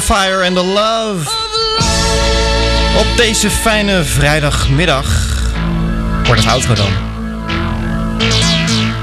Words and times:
Fire 0.00 0.44
and 0.44 0.56
the 0.56 0.64
Love. 0.64 1.30
Op 2.98 3.16
deze 3.16 3.50
fijne 3.50 4.04
vrijdagmiddag. 4.04 5.26
Wordt 6.24 6.44
het 6.44 6.52
outro 6.52 6.74
dan. 6.74 6.92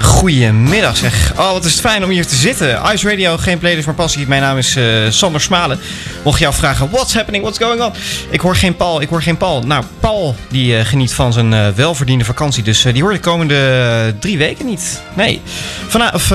Goedemiddag 0.02 0.97
zeg. 0.97 1.34
Oh, 1.35 1.52
wat 1.52 1.66
is 1.66 1.72
het 1.72 1.81
fijn 1.81 2.03
om 2.03 2.09
hier 2.09 2.28
te 2.28 2.35
zitten. 2.35 2.81
Ice 2.94 3.09
Radio, 3.09 3.38
geen 3.38 3.58
playlist, 3.58 3.85
maar 3.85 3.96
passie. 3.96 4.28
Mijn 4.28 4.41
naam 4.41 4.58
is 4.58 4.75
eh, 4.75 4.84
Sander 5.09 5.41
Smalen. 5.41 5.80
Mocht 6.28 6.40
je 6.40 6.48
afvragen, 6.48 6.90
what's 6.90 7.14
happening, 7.14 7.44
what's 7.44 7.60
going 7.60 7.82
on? 7.82 7.94
Ik 8.30 8.40
hoor 8.40 8.56
geen 8.56 8.76
Paul, 8.76 9.02
ik 9.02 9.10
hoor 9.10 9.22
geen 9.22 9.38
Paul. 9.38 9.62
Nou, 9.62 9.84
Paul 10.00 10.36
die 10.50 10.78
eh, 10.78 10.86
geniet 10.86 11.14
van 11.14 11.34
zijn 11.34 11.54
eh, 11.54 11.68
welverdiende 11.70 12.26
vakantie. 12.26 12.64
Dus 12.64 12.86
eh, 12.86 12.94
die 12.94 13.02
hoor 13.02 13.12
je 13.12 13.18
de 13.18 13.24
komende 13.24 14.16
drie 14.20 14.38
weken 14.38 14.66
niet. 14.66 15.02
Nee. 15.14 15.42
Vanavond, 15.88 16.30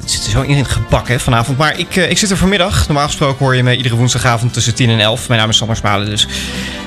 het 0.00 0.10
zit 0.10 0.24
er 0.24 0.30
zo 0.30 0.40
in 0.40 0.56
het 0.56 0.68
gebak 0.68 1.08
hè, 1.08 1.20
vanavond. 1.20 1.58
Maar 1.58 1.78
ik, 1.78 1.96
ik 1.96 2.18
zit 2.18 2.30
er 2.30 2.36
vanmiddag. 2.36 2.88
Normaal 2.88 3.06
gesproken 3.06 3.38
hoor 3.38 3.56
je 3.56 3.62
me 3.62 3.76
iedere 3.76 3.96
woensdagavond 3.96 4.52
tussen 4.52 4.74
10 4.74 4.90
en 4.90 5.00
11. 5.00 5.28
Mijn 5.28 5.40
naam 5.40 5.50
is 5.50 5.56
Sander 5.56 5.76
Smalen 5.76 6.06
dus. 6.06 6.26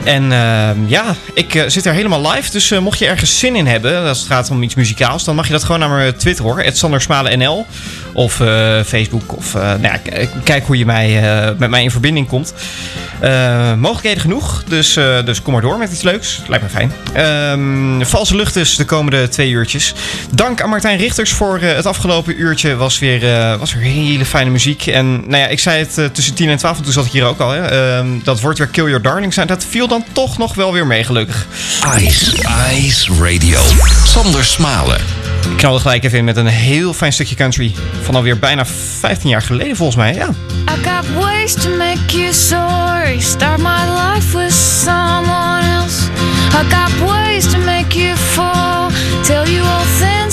En 0.06 0.32
ehm, 0.32 0.88
ja, 0.88 1.16
ik 1.34 1.56
eh, 1.56 1.64
zit 1.68 1.86
er 1.86 1.94
helemaal 1.94 2.32
live. 2.32 2.52
Dus 2.52 2.72
eh, 2.72 2.80
mocht 2.80 3.00
je 3.00 3.08
ergens 3.08 3.40
zin 3.40 3.56
in 3.56 3.68
hebben, 3.68 4.08
als 4.08 4.20
het 4.20 4.28
gaat 4.28 4.50
om 4.50 4.64
iets 4.64 4.76
muzikaals, 4.76 5.24
dan 5.24 5.36
mag 5.36 5.46
je 5.46 5.52
dat 5.52 5.64
gewoon 5.64 5.80
naar 5.80 5.90
mijn 5.90 6.16
Twitter 6.16 6.46
hoor. 6.46 6.60
Het 6.60 6.78
Sander 6.78 7.02
Smalen 7.02 7.40
NL. 7.40 7.66
Of 8.14 8.40
eh, 8.40 8.82
Facebook. 8.86 9.36
Of 9.36 9.54
nou 9.54 9.82
ja, 9.82 10.00
kijk 10.44 10.66
hoe 10.66 10.78
je 10.78 10.86
mij, 10.86 11.22
met 11.58 11.70
mij 11.70 11.84
in 11.84 11.92
verbinding 11.92 12.28
komt. 12.28 12.54
Mogelijkheden 13.78 14.22
genoeg. 14.22 14.64
Dus, 14.68 14.94
dus 15.26 15.42
kom 15.42 15.54
maar 15.54 15.62
door 15.62 15.78
met 15.78 15.92
iets 15.92 16.02
leuks. 16.02 16.42
Lijkt 16.48 16.64
me 16.64 16.70
fijn. 16.70 16.92
Ehm, 17.14 18.06
valse 18.06 18.36
lucht 18.36 18.54
dus 18.54 18.76
de 18.76 18.86
komende 18.86 19.28
twee 19.28 19.50
uurtjes. 19.50 19.94
Dank 20.32 20.62
aan 20.62 20.70
Martijn 20.70 20.98
Richters 20.98 21.32
voor 21.32 21.60
het 21.60 21.86
afgelopen 21.86 22.42
uurtje. 22.42 22.76
Was 22.76 23.00
weer, 23.00 23.20
was 23.60 23.74
weer 23.74 23.84
hele 23.84 24.26
fijne 24.26 24.50
muziek. 24.50 24.88
En 24.88 25.16
nou 25.16 25.38
ja, 25.38 25.47
ik 25.47 25.59
zei 25.59 25.79
het 25.79 26.14
tussen 26.14 26.34
10 26.34 26.50
en 26.50 26.58
12. 26.58 26.78
En 26.78 26.84
toen 26.84 26.94
zat 26.94 27.06
ik 27.06 27.12
hier 27.12 27.26
ook 27.26 27.40
al. 27.40 27.52
Hè. 27.52 27.62
Ehm, 27.62 28.08
dat 28.24 28.41
wordt 28.41 28.58
weer 28.58 28.68
Kill 28.68 28.85
Your 28.85 29.02
Darling 29.02 29.34
zijn. 29.34 29.47
Dat 29.47 29.66
viel 29.70 29.88
dan 29.88 29.95
toch 30.12 30.38
nog 30.38 30.56
wel 30.56 30.74
weer 30.74 30.88
mee, 30.88 31.03
gelukkig. 31.03 31.47
Ice, 31.97 32.32
Ice 32.74 33.14
Radio. 33.14 33.59
Sander 34.03 34.46
Smalen. 34.46 35.00
Ik 35.52 35.58
knalde 35.58 35.80
gelijk 35.80 36.03
even 36.03 36.18
in 36.18 36.24
met 36.24 36.38
een 36.38 36.47
heel 36.47 36.94
fijn 36.94 37.14
stukje 37.14 37.36
country. 37.36 37.76
Van 38.02 38.16
alweer 38.16 38.40
bijna 38.40 38.66
15 39.00 39.30
jaar 39.30 39.42
geleden 39.42 39.76
volgens 39.76 39.97
mij. 39.97 40.14
Ja. 40.14 40.30
I 40.70 40.84
got 40.84 41.24
ways 41.24 41.53
to 41.53 41.70
make 41.70 42.18
you 42.18 42.34
sorry. 42.34 43.20
Start 43.20 43.58
my 43.58 43.84
life 43.88 44.38
with 44.38 44.53
someone 44.53 45.62
else. 45.78 46.09
I 46.52 46.76
got 46.76 47.09
ways 47.09 47.48
to 47.52 47.58
make 47.58 48.00
you 48.00 48.18
fall. 48.18 48.90
Tell 49.24 49.52
you 49.53 49.68
all 49.68 49.86
things 50.00 50.25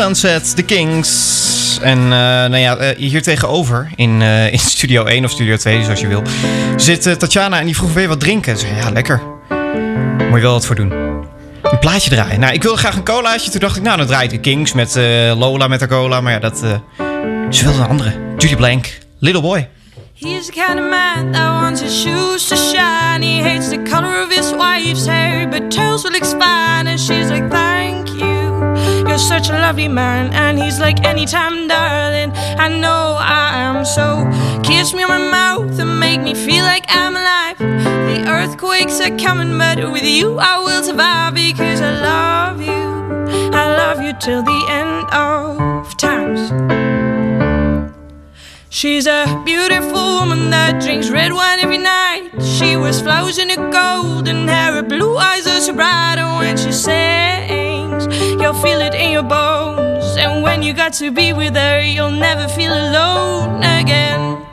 Sunset, 0.00 0.56
The 0.56 0.62
Kings. 0.62 1.78
En 1.82 1.98
eh, 1.98 2.08
nou 2.08 2.56
ja, 2.56 2.76
eh, 2.76 2.96
hier 2.96 3.22
tegenover 3.22 3.90
in, 3.96 4.22
eh, 4.22 4.52
in 4.52 4.58
Studio 4.58 5.04
1 5.04 5.24
of 5.24 5.30
Studio 5.30 5.56
2, 5.56 5.84
zoals 5.84 6.00
je 6.00 6.06
wil, 6.06 6.22
zit 6.76 7.18
Tatjana 7.18 7.58
en 7.58 7.64
die 7.64 7.76
vroeg 7.76 7.92
weer 7.92 8.08
wat 8.08 8.20
drinken. 8.20 8.58
Ze 8.58 8.66
zei, 8.66 8.80
ja, 8.80 8.90
lekker. 8.90 9.22
Moet 10.18 10.36
je 10.36 10.40
wel 10.40 10.52
wat 10.52 10.66
voor 10.66 10.74
doen. 10.74 10.92
Een 11.62 11.78
plaatje 11.80 12.10
draaien. 12.10 12.40
Nou, 12.40 12.52
ik 12.52 12.62
wilde 12.62 12.78
graag 12.78 12.96
een 12.96 13.04
colaatje. 13.04 13.50
Toen 13.50 13.60
dacht 13.60 13.76
ik, 13.76 13.82
nou, 13.82 13.96
dan 13.96 14.06
draai 14.06 14.24
ik 14.24 14.30
de 14.30 14.38
Kings 14.38 14.72
met 14.72 14.94
Lola 15.36 15.68
met 15.68 15.80
haar 15.80 15.88
cola. 15.88 16.20
Maar 16.20 16.32
ja, 16.32 16.38
dat... 16.38 16.58
ze 17.50 17.64
wilde 17.64 17.78
een 17.78 17.88
andere. 17.88 18.12
Judy 18.36 18.56
Blank, 18.56 18.98
Little 19.18 19.42
Boy. 19.42 19.68
He's 20.14 20.46
the 20.46 20.52
kind 20.52 20.78
of 20.78 20.88
man 20.90 21.32
that 21.32 21.60
wants 21.60 21.80
his 21.80 22.00
shoes 22.00 22.46
to 22.48 22.56
shine. 22.56 23.26
He 23.26 23.42
hates 23.42 23.68
the 23.68 23.82
color 23.90 24.22
of 24.22 24.34
his 24.34 24.50
wife's 24.50 25.06
hair, 25.06 25.48
but 25.48 25.76
her 25.76 26.10
looks 26.10 26.30
fine. 26.30 26.88
And 26.88 27.00
she's 27.00 27.28
like, 27.30 27.50
Thank 27.50 27.94
you. 27.94 27.99
You're 27.99 27.99
such 29.20 29.48
a 29.48 29.52
lovely 29.52 29.88
man. 29.88 30.32
And 30.32 30.58
he's 30.58 30.80
like, 30.80 31.04
Anytime, 31.04 31.68
darling. 31.68 32.32
I 32.58 32.68
know 32.68 33.16
I 33.18 33.60
am 33.68 33.84
so. 33.84 34.28
Kiss 34.62 34.94
me 34.94 35.02
on 35.02 35.10
my 35.10 35.30
mouth 35.30 35.78
and 35.78 36.00
make 36.00 36.20
me 36.20 36.34
feel 36.34 36.64
like 36.64 36.84
I'm 36.88 37.14
alive. 37.16 37.58
The 37.58 38.24
earthquakes 38.28 39.00
are 39.00 39.16
coming, 39.18 39.56
but 39.58 39.78
with 39.92 40.04
you 40.04 40.38
I 40.38 40.58
will 40.58 40.82
survive 40.82 41.34
because 41.34 41.80
I 41.80 41.92
love 42.00 42.60
you. 42.60 42.90
I 43.52 43.64
love 43.76 44.00
you 44.02 44.12
till 44.18 44.42
the 44.42 44.66
end 44.68 45.06
of 45.12 45.96
times. 45.96 46.40
She's 48.68 49.06
a 49.06 49.42
beautiful 49.44 50.04
woman 50.18 50.50
that 50.50 50.80
drinks 50.80 51.10
red 51.10 51.32
wine 51.32 51.58
every 51.60 51.78
night. 51.78 52.30
She 52.40 52.76
wears 52.76 53.00
flowers 53.00 53.38
in 53.38 53.50
her 53.50 53.70
golden 53.70 54.48
hair, 54.48 54.72
her 54.74 54.82
blue 54.82 55.16
eyes 55.16 55.46
are 55.46 55.60
so 55.60 55.74
bright. 55.74 56.16
And 56.18 56.38
when 56.38 56.56
she 56.56 56.72
sings, 56.72 57.59
you'll 58.40 58.54
feel 58.54 58.80
it 58.80 58.94
in 58.94 59.10
your 59.12 59.22
bones. 59.22 60.16
And 60.16 60.42
when 60.42 60.62
you 60.62 60.72
got 60.72 60.92
to 60.94 61.10
be 61.10 61.32
with 61.32 61.54
her, 61.54 61.80
you'll 61.80 62.10
never 62.10 62.48
feel 62.48 62.72
alone 62.72 63.62
again. 63.62 64.44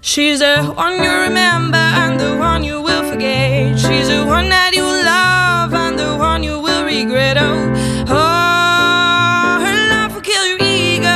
She's 0.00 0.40
the 0.40 0.72
one 0.76 1.02
you 1.02 1.10
remember 1.10 1.78
and 1.78 2.18
the 2.20 2.36
one 2.36 2.64
you 2.64 2.82
will 2.82 3.04
forget. 3.10 3.78
She's 3.78 4.08
the 4.08 4.24
one 4.26 4.48
that 4.50 4.74
you 4.74 4.84
love 4.84 5.72
and 5.72 5.98
the 5.98 6.16
one 6.16 6.42
you 6.42 6.60
will 6.60 6.84
regret. 6.84 7.36
Oh, 7.38 7.72
oh, 8.08 9.64
her 9.64 9.88
love 9.88 10.14
will 10.14 10.20
kill 10.20 10.46
your 10.48 10.58
ego. 10.60 11.08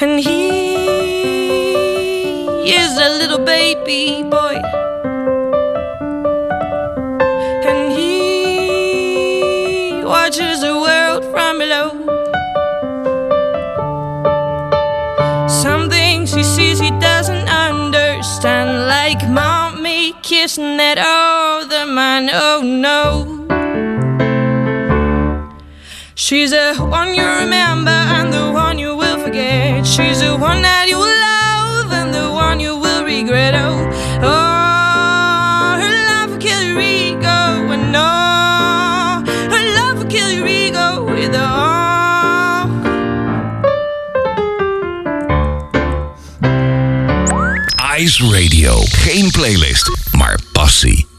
And 0.00 0.18
he 0.18 0.48
is 2.74 2.98
a 2.98 3.08
little 3.20 3.44
baby 3.44 4.22
boy. 4.24 4.91
Understand, 19.22 19.34
like 19.34 19.44
mommy 19.44 20.12
kissing 20.22 20.76
that 20.76 20.98
other 20.98 21.86
man. 21.86 22.30
Oh 22.32 22.60
no. 22.62 23.38
She's 26.14 26.50
the 26.50 26.74
one 26.76 27.14
you 27.14 27.26
remember 27.26 27.90
and 27.90 28.32
the 28.32 28.52
one 28.52 28.78
you 28.78 28.96
will 28.96 29.18
forget. 29.18 29.86
She's 29.86 30.20
the 30.20 30.36
one 30.36 30.62
that 30.62 30.81
Radio. 48.20 48.82
Geen 48.84 49.30
playlist, 49.30 49.90
maar 50.12 50.38
passie. 50.52 51.11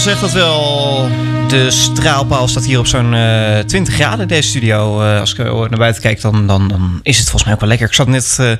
Zeg 0.00 0.20
dat 0.20 0.20
wel, 0.20 0.20
zeg 0.20 0.20
dat 0.20 0.32
wel. 0.32 1.08
De 1.48 1.70
straalpaal 1.70 2.48
staat 2.48 2.64
hier 2.64 2.78
op 2.78 2.86
zo'n 2.86 3.14
eh 3.14 3.58
20 3.58 3.94
graden 3.94 4.20
in 4.20 4.26
deze 4.26 4.48
studio. 4.48 5.02
Eh, 5.02 5.20
als 5.20 5.32
ik 5.32 5.38
eh, 5.38 5.58
naar 5.58 5.78
buiten 5.78 6.02
kijk, 6.02 6.20
dan, 6.20 6.46
dan, 6.46 6.68
dan 6.68 7.00
is 7.02 7.16
het 7.16 7.24
volgens 7.24 7.44
mij 7.44 7.52
ook 7.54 7.60
wel 7.60 7.68
lekker. 7.68 7.86
Ik 7.86 7.94
zat 7.94 8.06
net 8.06 8.36
eh, 8.40 8.50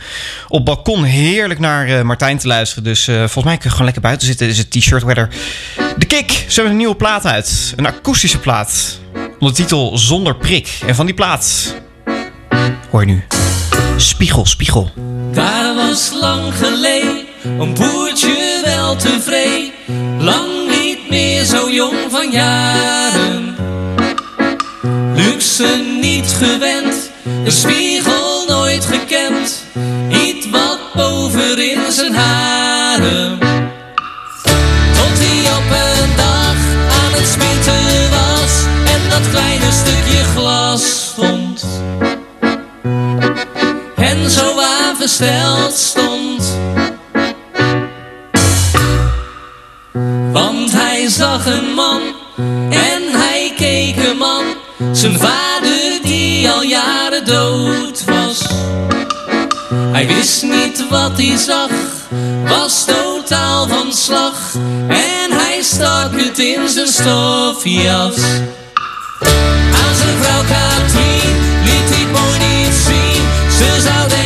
op 0.48 0.56
het 0.56 0.64
balkon 0.64 1.04
heerlijk 1.04 1.60
naar 1.60 1.88
eh, 1.88 2.02
Martijn 2.02 2.38
te 2.38 2.46
luisteren. 2.46 2.84
Dus 2.84 3.08
eh, 3.08 3.16
volgens 3.16 3.44
mij 3.44 3.54
kun 3.54 3.64
je 3.64 3.70
gewoon 3.70 3.84
lekker 3.84 4.02
buiten 4.02 4.26
zitten. 4.26 4.48
Is 4.48 4.58
het 4.58 4.70
t-shirt 4.70 5.02
weather. 5.02 5.28
De 5.98 6.06
Kik, 6.06 6.30
ze 6.30 6.54
hebben 6.54 6.72
een 6.72 6.78
nieuwe 6.78 6.96
plaat 6.96 7.26
uit. 7.26 7.72
Een 7.76 7.86
akoestische 7.86 8.38
plaat. 8.38 8.98
Onder 9.14 9.48
de 9.48 9.52
titel 9.52 9.98
Zonder 9.98 10.36
Prik. 10.36 10.78
En 10.86 10.94
van 10.94 11.06
die 11.06 11.14
plaat 11.14 11.74
hoor 12.90 13.00
je 13.00 13.06
nu 13.06 13.24
Spiegel, 13.96 14.46
Spiegel. 14.46 14.90
Daar 15.32 15.74
was 15.74 16.10
lang 16.20 16.54
geleden 16.54 17.28
een 17.58 17.74
boertje 17.74 18.60
wel 18.64 18.96
tevreden, 18.96 19.72
lang 20.18 20.59
meer 21.10 21.44
zo 21.44 21.70
jong 21.70 21.96
van 22.10 22.30
jaren. 22.30 23.56
Luxe 25.14 25.84
niet 26.00 26.32
gewend, 26.38 27.10
de 27.44 27.50
spiegel 27.50 28.44
nooit 28.46 28.84
gekend, 28.84 29.64
iets 30.08 30.50
wat 30.50 30.78
bovenin 30.94 31.92
zijn 31.92 32.14
haren. 32.14 33.38
Tot 34.92 35.18
hij 35.18 35.52
op 35.56 35.70
een 35.70 36.16
dag 36.16 36.56
aan 37.02 37.12
het 37.12 37.28
smieten 37.28 38.10
was 38.10 38.64
en 38.94 39.10
dat 39.10 39.30
kleine 39.30 39.70
stukje 39.72 40.24
glas 40.24 41.12
vond 41.14 41.64
en 43.96 44.30
zo 44.30 44.54
versteld 44.98 45.72
stond. 45.72 46.19
Een 51.46 51.74
man 51.74 52.00
en 52.70 53.02
hij 53.08 53.52
keek 53.56 53.96
een 53.96 54.16
man, 54.16 54.44
zijn 54.92 55.18
vader 55.18 56.02
die 56.02 56.50
al 56.50 56.62
jaren 56.62 57.24
dood 57.24 58.04
was. 58.04 58.46
Hij 59.92 60.06
wist 60.06 60.42
niet 60.42 60.88
wat 60.88 61.12
hij 61.16 61.36
zag, 61.36 61.70
was 62.44 62.84
totaal 62.84 63.68
van 63.68 63.92
slag 63.92 64.54
en 64.88 65.30
hij 65.30 65.62
stak 65.62 66.20
het 66.20 66.38
in 66.38 66.68
zijn 66.68 66.86
stofjas. 66.86 68.16
Aan 69.72 69.94
zijn 69.96 70.16
vrouw 70.20 70.42
Katrien 70.42 71.36
liet 71.64 71.94
hij 71.94 72.06
mooi 72.12 72.38
niet 72.38 72.74
zien. 72.74 73.22
Ze 73.58 73.80
zou 73.80 74.19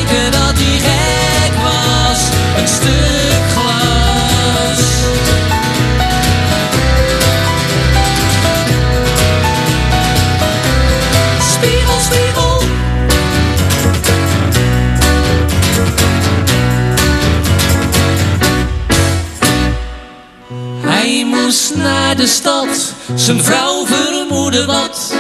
stad. 22.27 22.93
Zijn 23.15 23.45
vrouw 23.45 23.87
vermoedde 23.87 24.65
wat. 24.65 25.15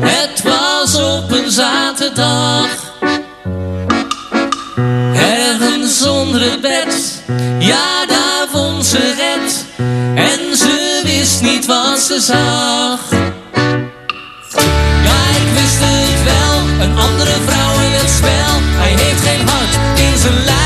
Het 0.00 0.42
was 0.42 0.94
op 0.94 1.30
een 1.30 1.50
zaterdag. 1.50 2.66
Ergens 5.14 6.02
onder 6.06 6.40
het 6.40 6.60
bed, 6.60 7.22
ja 7.58 8.06
daar 8.06 8.46
vond 8.50 8.86
ze 8.86 9.14
het. 9.16 9.64
En 10.14 10.56
ze 10.56 11.00
wist 11.04 11.42
niet 11.42 11.66
wat 11.66 11.98
ze 11.98 12.20
zag. 12.20 13.00
Ja, 15.04 15.20
ik 15.40 15.52
wist 15.54 15.78
het 15.80 16.22
wel, 16.24 16.86
een 16.86 16.98
andere 16.98 17.36
vrouw 17.46 17.84
in 17.84 17.92
het 17.92 18.10
spel. 18.10 18.54
Hij 18.60 19.04
heeft 19.04 19.20
geen 19.20 19.48
hart 19.48 20.00
in 20.00 20.18
zijn 20.18 20.44
lijf. 20.44 20.61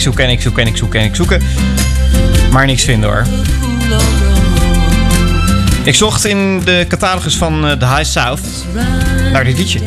Ik 0.00 0.06
zoek 0.06 0.18
en 0.18 0.30
ik 0.30 0.40
zoek 0.40 0.58
en 0.58 0.66
ik 0.66 0.76
zoek 0.76 0.94
en 0.94 1.04
ik 1.04 1.14
zoek 1.14 1.30
en 1.30 1.36
ik 1.40 1.44
zoeken. 1.44 2.50
Maar 2.52 2.66
niks 2.66 2.82
vinden 2.82 3.10
hoor. 3.10 3.26
Ik 5.84 5.94
zocht 5.94 6.24
in 6.24 6.60
de 6.64 6.84
catalogus 6.88 7.36
van 7.36 7.66
eh, 7.66 7.72
The 7.72 7.86
High 7.86 8.04
South 8.04 8.40
naar 9.32 9.44
dit 9.44 9.58
liedje. 9.58 9.80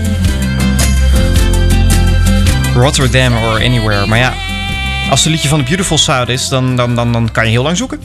Rotterdam 2.75 3.33
or 3.33 3.55
Anywhere. 3.55 4.05
Maar 4.05 4.17
ja, 4.17 4.33
als 5.09 5.19
het 5.19 5.25
een 5.25 5.31
liedje 5.31 5.49
van 5.49 5.59
The 5.59 5.65
Beautiful 5.65 5.97
South 5.97 6.29
is, 6.29 6.49
dan, 6.49 6.75
dan, 6.75 6.95
dan, 6.95 7.11
dan 7.11 7.31
kan 7.31 7.45
je 7.45 7.51
heel 7.51 7.63
lang 7.63 7.77
zoeken. 7.77 7.99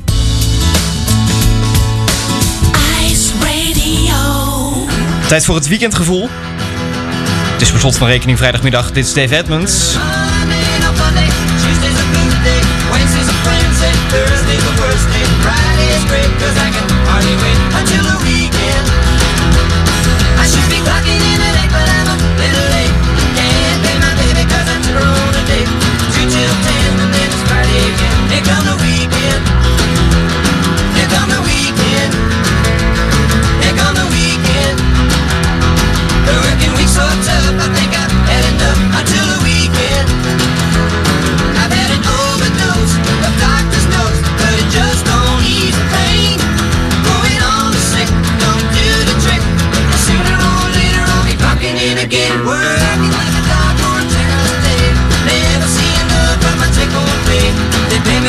Ice 3.02 3.32
Radio. 3.40 4.86
Tijd 5.26 5.44
voor 5.44 5.54
het 5.54 5.68
weekendgevoel. 5.68 6.28
Het 7.52 7.62
is 7.62 7.70
per 7.70 7.80
slot 7.80 7.96
van 7.96 8.08
rekening 8.08 8.38
vrijdagmiddag. 8.38 8.92
Dit 8.92 9.06
is 9.06 9.12
Dave 9.12 9.36
Edmonds. 9.36 9.96
Wednesday's 12.90 13.28
a 13.28 13.36
friends 13.44 13.78
and 13.84 13.98
Thursday's 14.12 14.64
the 14.64 14.74
worst 14.80 15.06
day 15.12 15.26
Friday's 15.44 16.04
great 16.08 16.32
cause 16.40 16.56
I 16.56 16.68
can 16.72 16.86
hardly 17.08 17.36
wait 17.42 17.58
until 17.76 18.02
the 18.08 18.16
weekend. 18.24 18.86
I 20.40 20.44
should 20.48 20.68
be 20.72 20.80
clocking 20.80 21.20
in 21.20 21.38
at 21.44 21.68
8 21.68 21.74
but 21.74 21.86
I'm 21.86 22.08
a 22.08 22.16
little 22.40 22.68
late. 22.72 22.94
Can't 23.36 23.80
pay 23.84 23.96
my 24.00 24.12
baby 24.16 24.44
cause 24.48 24.68
I 24.68 24.76
took 24.80 24.96
her 24.96 25.08
on 25.08 25.32
a 25.36 25.42
date 25.46 25.70
2 26.16 26.32
till 26.32 26.54
10 26.64 27.02
and 27.04 27.10
then 27.12 27.28
it's 27.28 27.42
Friday 27.48 27.82
again. 27.92 28.16
Here 28.32 28.44
come 28.48 28.64
the 28.64 28.74
weekend 28.76 28.87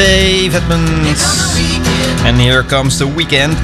Dave 0.00 0.56
Edmonds. 0.56 1.58
En 2.24 2.34
here 2.34 2.64
comes 2.64 2.96
the 2.96 3.14
weekend. 3.14 3.58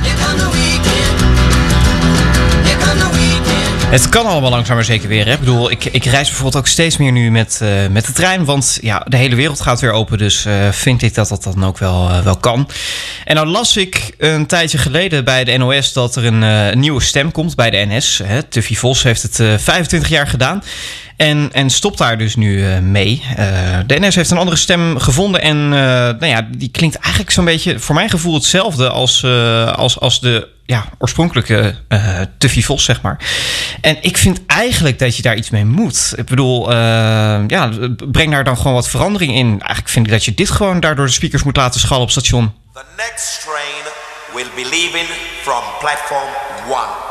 Het 3.90 4.09
kan 4.09 4.27
allemaal 4.27 4.51
langzaam 4.51 4.77
maar 4.77 4.85
zeker 4.85 5.09
weer. 5.09 5.29
Ik 5.29 5.38
bedoel, 5.38 5.70
ik, 5.70 5.85
ik 5.85 6.05
reis 6.05 6.27
bijvoorbeeld 6.29 6.57
ook 6.57 6.66
steeds 6.66 6.96
meer 6.96 7.12
nu 7.12 7.31
met, 7.31 7.59
eh, 7.62 7.68
met 7.90 8.07
de 8.07 8.12
trein. 8.12 8.44
Want 8.44 8.79
ja, 8.81 9.07
de 9.09 9.16
hele 9.16 9.35
wereld 9.35 9.61
gaat 9.61 9.81
weer 9.81 9.92
open. 9.92 10.18
Dus 10.18 10.44
eh, 10.44 10.68
vind 10.70 11.03
ik 11.03 11.14
dat 11.14 11.29
dat 11.29 11.42
dan 11.42 11.64
ook 11.64 11.79
wel, 11.79 12.09
eh, 12.09 12.20
wel 12.20 12.37
kan. 12.37 12.68
En 13.25 13.35
nou 13.35 13.46
las 13.46 13.77
ik 13.77 14.14
een 14.18 14.46
tijdje 14.46 14.79
geleden 14.79 15.25
bij 15.25 15.44
de 15.44 15.57
NOS 15.57 15.92
dat 15.92 16.16
er 16.16 16.25
een 16.25 16.79
nieuwe 16.79 17.03
stem 17.03 17.33
komt 17.33 17.55
bij 17.57 17.70
de 17.70 17.87
NS. 17.88 18.22
Tuffy 18.49 18.75
Vos 18.75 19.03
heeft 19.03 19.22
het 19.22 19.40
eh, 19.40 19.55
25 19.59 20.09
jaar 20.09 20.27
gedaan. 20.27 20.62
En, 21.16 21.52
en 21.52 21.70
stopt 21.70 21.98
daar 21.98 22.18
dus 22.18 22.37
nu 22.37 22.66
eh, 22.66 22.79
mee. 22.79 23.22
Eh, 23.37 23.79
de 23.87 23.98
NS 24.00 24.14
heeft 24.14 24.31
een 24.31 24.38
andere 24.38 24.57
stem 24.57 24.98
gevonden. 24.98 25.40
En 25.40 25.57
eh, 25.57 25.81
nou 26.18 26.26
ja, 26.26 26.48
die 26.57 26.70
klinkt 26.70 26.96
eigenlijk 26.96 27.35
zo'n 27.35 27.44
beetje, 27.44 27.79
voor 27.79 27.94
mijn 27.94 28.11
gevoel, 28.11 28.35
hetzelfde 28.35 28.90
als, 28.90 29.24
als, 29.74 30.00
als 30.00 30.20
de 30.20 30.48
ja, 30.64 30.85
oorspronkelijke 30.98 31.74
eh 31.88 32.20
Tuffy 32.38 32.62
Vos, 32.62 32.85
zeg 32.85 33.02
maar. 33.02 33.18
En 33.81 33.96
ik 34.00 34.16
vind 34.16 34.40
eigenlijk 34.46 34.98
dat 34.98 35.16
je 35.16 35.22
daar 35.22 35.37
iets 35.37 35.50
mee 35.50 35.64
moet. 35.64 36.12
Ik 36.16 36.26
bedoel, 36.26 36.72
ja, 37.46 37.70
breng 38.11 38.31
daar 38.31 38.44
dan 38.44 38.57
gewoon 38.57 38.74
wat 38.74 38.88
verandering 38.88 39.35
in. 39.35 39.48
Eigenlijk 39.48 39.88
vind 39.88 40.07
ik 40.07 40.12
dat 40.12 40.24
je 40.24 40.35
dit 40.35 40.50
gewoon 40.50 40.81
daardoor 40.81 41.07
de 41.07 41.12
speakers 41.12 41.42
moet 41.42 41.57
laten 41.57 41.81
schallen 41.81 42.02
op 42.02 42.11
station. 42.11 42.55
The 42.72 42.83
next 42.96 43.40
train 43.40 43.92
will 44.35 44.50
be 44.55 44.68
leaving 44.70 45.09
from 45.42 45.62
platform 45.81 46.29
1. 46.68 47.06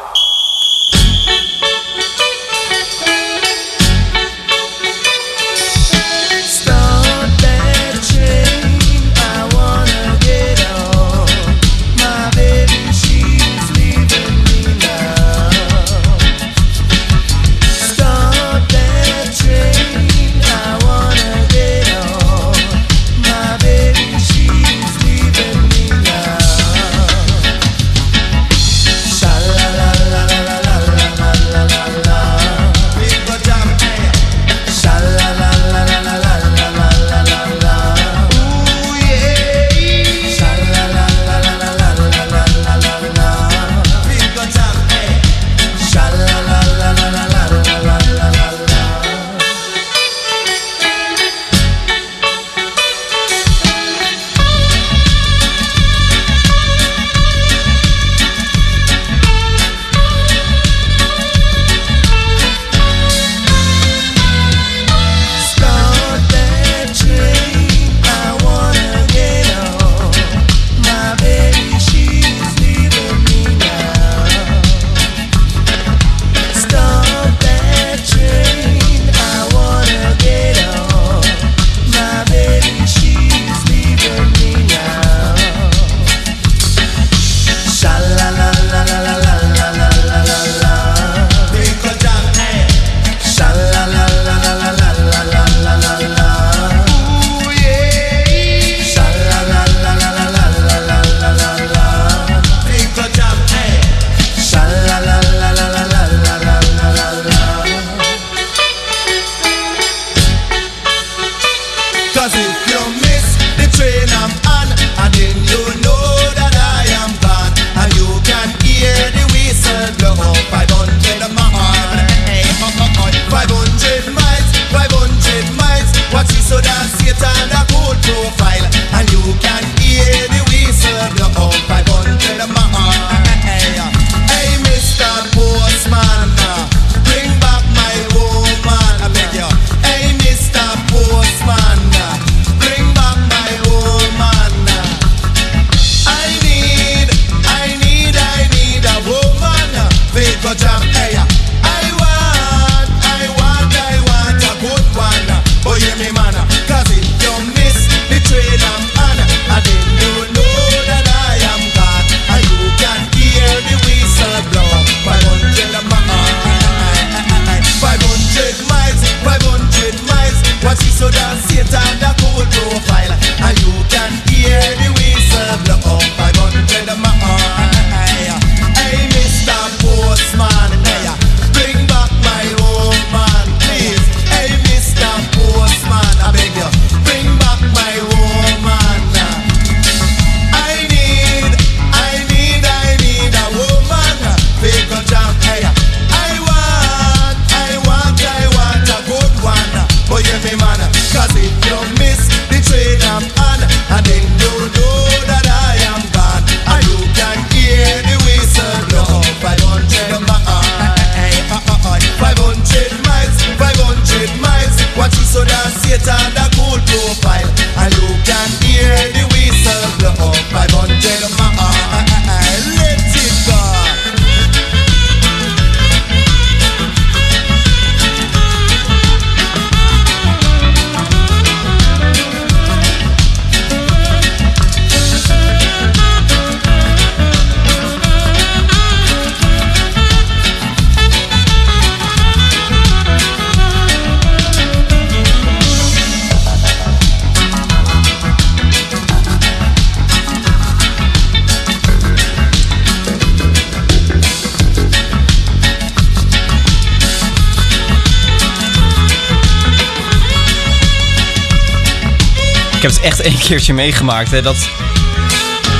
Keertje 263.45 263.73
meegemaakt. 263.73 264.31
Hè, 264.31 264.41
dat 264.41 264.69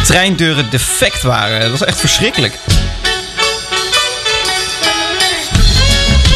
treindeuren 0.04 0.70
defect 0.70 1.22
waren. 1.22 1.60
Dat 1.60 1.70
was 1.70 1.84
echt 1.84 2.00
verschrikkelijk. 2.00 2.58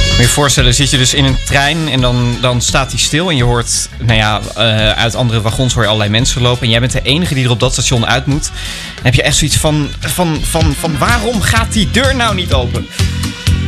Moet 0.09 0.27
je 0.27 0.33
voorstellen, 0.33 0.73
zit 0.73 0.89
je 0.89 0.97
dus 0.97 1.13
in 1.13 1.25
een 1.25 1.37
trein 1.45 1.89
en 1.89 2.01
dan, 2.01 2.37
dan 2.41 2.61
staat 2.61 2.89
die 2.89 2.99
stil. 2.99 3.29
En 3.29 3.35
je 3.35 3.43
hoort, 3.43 3.89
nou 3.99 4.17
ja, 4.17 4.41
eh, 4.55 4.89
uit 4.89 5.15
andere 5.15 5.41
wagons 5.41 5.73
hoor 5.73 5.83
je 5.83 5.87
allerlei 5.87 6.11
mensen 6.11 6.41
lopen. 6.41 6.63
En 6.63 6.69
jij 6.69 6.79
bent 6.79 6.91
de 6.91 7.01
enige 7.01 7.33
die 7.33 7.45
er 7.45 7.51
op 7.51 7.59
dat 7.59 7.73
station 7.73 8.05
uit 8.05 8.25
moet. 8.25 8.51
Dan 8.95 9.03
heb 9.03 9.13
je 9.13 9.23
echt 9.23 9.35
zoiets 9.35 9.57
van, 9.57 9.89
van, 9.99 10.39
van, 10.41 10.75
van 10.79 10.97
waarom 10.97 11.41
gaat 11.41 11.73
die 11.73 11.91
deur 11.91 12.15
nou 12.15 12.35
niet 12.35 12.53
open? 12.53 12.87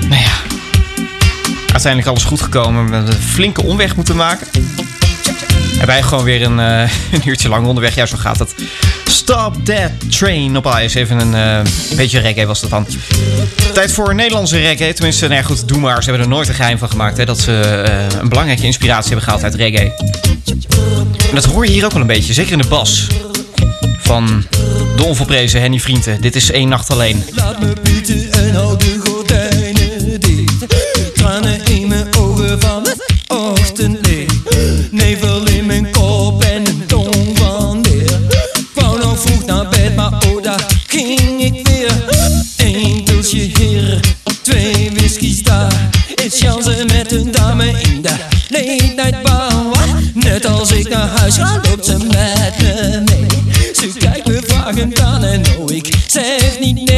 Nou 0.10 0.22
ja, 0.22 0.36
uiteindelijk 1.58 2.08
alles 2.08 2.24
goed 2.24 2.42
gekomen. 2.42 2.90
We 2.90 2.96
hebben 2.96 3.14
een 3.16 3.22
flinke 3.22 3.64
omweg 3.64 3.96
moeten 3.96 4.16
maken. 4.16 4.48
En 5.80 5.88
wij 5.88 6.04
gewoon 6.04 6.24
weer 6.24 6.42
een, 6.42 6.60
eh, 6.60 6.82
een 7.14 7.22
uurtje 7.26 7.50
lang 7.50 7.68
onderweg. 7.68 7.96
Ja, 7.96 8.06
zo 8.06 8.18
gaat 8.18 8.40
het. 8.40 8.56
Stop 9.06 9.66
that 9.66 9.92
train 10.10 10.58
op 10.58 10.66
ice. 10.66 11.00
Even 11.00 11.20
een 11.20 11.36
eh, 11.36 11.72
beetje 11.96 12.20
reggae 12.20 12.46
was 12.46 12.62
dat 12.62 12.70
dan. 12.70 12.88
Tijd 13.74 13.92
voor 13.92 14.16
Nederlandse 14.16 14.60
reggae. 14.60 14.94
Tenminste, 14.94 15.28
nou 15.28 15.44
goed, 15.44 15.68
doe 15.68 15.80
maar. 15.80 16.04
Ze 16.04 16.10
hebben 16.10 16.28
er 16.28 16.34
nooit 16.34 16.48
een 16.48 16.54
geheim 16.54 16.78
van 16.78 16.90
gemaakt. 16.90 17.18
Hè, 17.18 17.26
dat 17.26 17.40
ze 17.40 17.60
eh, 17.60 18.20
een 18.20 18.30
belangrijke 18.30 18.66
inspiratie 18.66 19.08
hebben 19.08 19.24
gehaald 19.24 19.44
uit 19.44 19.56
reggae. 19.56 19.94
En 21.30 21.36
dat 21.36 21.46
hoor 21.46 21.66
je 21.66 21.72
hier 21.72 21.86
ook 21.86 21.92
wel 21.92 22.02
een 22.02 22.08
beetje. 22.08 22.34
Zeker 22.34 22.52
in 22.52 22.58
de 22.58 22.68
bas. 22.68 23.08
Van 24.00 24.46
de 24.96 25.04
onvolprezen 25.04 25.62
Henny 25.62 25.80
Vrienden. 25.80 26.22
Dit 26.22 26.36
is 26.36 26.52
één 26.52 26.70
nacht 26.70 26.90
alleen. 26.90 27.24
Laat 27.36 27.60
me 27.60 27.74
bieden 27.84 28.32
en 28.32 28.56
hou 28.56 28.78
de 28.78 29.00
gordijnen 29.04 30.20
dicht. 30.20 30.66
Tranen 31.14 31.71
huis 51.22 51.36
ga, 51.36 51.60
loopt 51.70 51.86
ze 51.86 51.98
met 51.98 52.62
me 52.62 53.02
mee. 53.06 53.28
Ze 53.74 54.00
kijkt 54.00 54.28
me 54.28 54.42
vragend 54.44 55.00
aan 55.00 55.24
en 55.24 55.42
oh, 55.58 55.72
ik 55.72 55.96
zeg 56.08 56.60
niet 56.60 56.91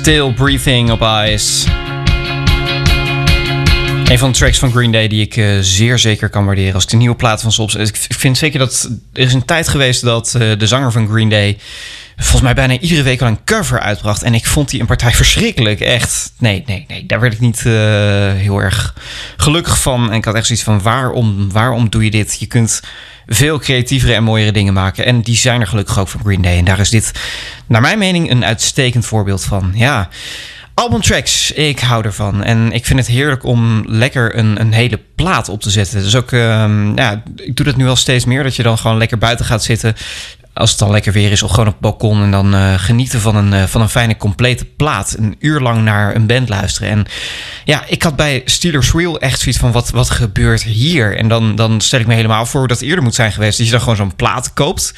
Still 0.00 0.32
Breathing 0.32 0.90
op 0.90 1.00
Ice. 1.00 1.68
Een 4.04 4.18
van 4.18 4.30
de 4.32 4.38
tracks 4.38 4.58
van 4.58 4.70
Green 4.70 4.92
Day 4.92 5.08
die 5.08 5.20
ik 5.20 5.36
eh, 5.36 5.58
zeer 5.60 5.98
zeker 5.98 6.28
kan 6.28 6.44
waarderen 6.44 6.74
als 6.74 6.86
de 6.86 6.96
nieuwe 6.96 7.16
plaat 7.16 7.42
van 7.42 7.52
Sops. 7.52 7.74
Ik 7.74 7.98
ik 8.08 8.14
vind 8.14 8.38
zeker 8.38 8.58
dat 8.58 8.90
er 9.12 9.22
is 9.22 9.32
een 9.32 9.44
tijd 9.44 9.68
geweest 9.68 10.02
dat 10.02 10.34
eh, 10.34 10.58
de 10.58 10.66
zanger 10.66 10.92
van 10.92 11.08
Green 11.08 11.28
Day 11.28 11.58
volgens 12.16 12.42
mij 12.42 12.54
bijna 12.54 12.78
iedere 12.78 13.02
week 13.02 13.20
al 13.20 13.28
een 13.28 13.44
cover 13.44 13.80
uitbracht. 13.80 14.22
En 14.22 14.34
ik 14.34 14.46
vond 14.46 14.70
die 14.70 14.80
een 14.80 14.86
partij 14.86 15.12
verschrikkelijk. 15.22 15.80
Echt, 15.80 16.32
nee, 16.38 16.62
nee, 16.66 16.84
nee. 16.88 17.06
Daar 17.06 17.20
werd 17.20 17.32
ik 17.32 17.40
niet 17.40 17.66
eh, 17.66 17.72
heel 18.32 18.58
erg 18.58 18.94
gelukkig 19.36 19.80
van. 19.80 20.10
En 20.10 20.16
ik 20.16 20.24
had 20.24 20.34
echt 20.34 20.46
zoiets 20.46 20.64
van, 20.64 20.82
waarom, 20.82 21.52
waarom 21.52 21.88
doe 21.88 22.04
je 22.04 22.10
dit? 22.10 22.36
Je 22.38 22.46
kunt 22.46 22.80
veel 23.32 23.58
creatievere 23.58 24.14
en 24.14 24.22
mooiere 24.22 24.52
dingen 24.52 24.72
maken. 24.72 25.04
En 25.04 25.20
die 25.20 25.36
zijn 25.36 25.60
er 25.60 25.66
gelukkig 25.66 25.98
ook 25.98 26.08
van 26.08 26.20
Green 26.20 26.42
Day. 26.42 26.58
En 26.58 26.64
daar 26.64 26.78
is 26.78 26.90
dit, 26.90 27.12
naar 27.66 27.80
mijn 27.80 27.98
mening, 27.98 28.30
een 28.30 28.44
uitstekend 28.44 29.06
voorbeeld 29.06 29.44
van. 29.44 29.72
Ja, 29.74 30.08
albumtracks, 30.74 31.52
ik 31.52 31.78
hou 31.78 32.04
ervan. 32.04 32.42
En 32.42 32.72
ik 32.72 32.86
vind 32.86 32.98
het 32.98 33.08
heerlijk 33.08 33.44
om 33.44 33.84
lekker 33.86 34.36
een, 34.36 34.60
een 34.60 34.72
hele 34.72 35.00
plaat 35.14 35.48
op 35.48 35.60
te 35.60 35.70
zetten. 35.70 36.02
Dus 36.02 36.16
ook, 36.16 36.32
ehm, 36.32 36.96
ja, 36.96 37.22
ik 37.36 37.56
doe 37.56 37.66
dat 37.66 37.76
nu 37.76 37.88
al 37.88 37.96
steeds 37.96 38.24
meer. 38.24 38.42
Dat 38.42 38.56
je 38.56 38.62
dan 38.62 38.78
gewoon 38.78 38.98
lekker 38.98 39.18
buiten 39.18 39.46
gaat 39.46 39.64
zitten. 39.64 39.94
Als 40.60 40.70
het 40.70 40.78
dan 40.78 40.90
lekker 40.90 41.12
weer 41.12 41.30
is, 41.30 41.42
of 41.42 41.50
gewoon 41.50 41.66
op 41.66 41.72
het 41.72 41.82
balkon. 41.82 42.22
En 42.22 42.30
dan 42.30 42.54
eh, 42.54 42.74
genieten 42.76 43.20
van 43.20 43.36
een, 43.36 43.52
eh, 43.52 43.64
van 43.64 43.80
een 43.80 43.88
fijne, 43.88 44.16
complete 44.16 44.64
plaat. 44.64 45.16
Een 45.18 45.36
uur 45.38 45.60
lang 45.60 45.82
naar 45.82 46.14
een 46.14 46.26
band 46.26 46.48
luisteren. 46.48 46.90
En 46.90 47.06
ja, 47.64 47.84
ik 47.86 48.02
had 48.02 48.16
bij 48.16 48.42
Steelers 48.44 48.92
Wheel 48.92 49.20
echt 49.20 49.40
zoiets 49.40 49.60
van: 49.60 49.72
wat, 49.72 49.90
wat 49.90 50.10
gebeurt 50.10 50.62
hier? 50.62 51.16
En 51.16 51.28
dan, 51.28 51.54
dan 51.54 51.80
stel 51.80 52.00
ik 52.00 52.06
me 52.06 52.14
helemaal 52.14 52.46
voor 52.46 52.68
dat 52.68 52.80
eerder 52.80 53.04
moet 53.04 53.14
zijn 53.14 53.32
geweest. 53.32 53.56
Dat 53.56 53.66
je 53.66 53.72
dan 53.72 53.80
gewoon 53.80 53.96
zo'n 53.96 54.16
plaat 54.16 54.52
koopt. 54.52 54.94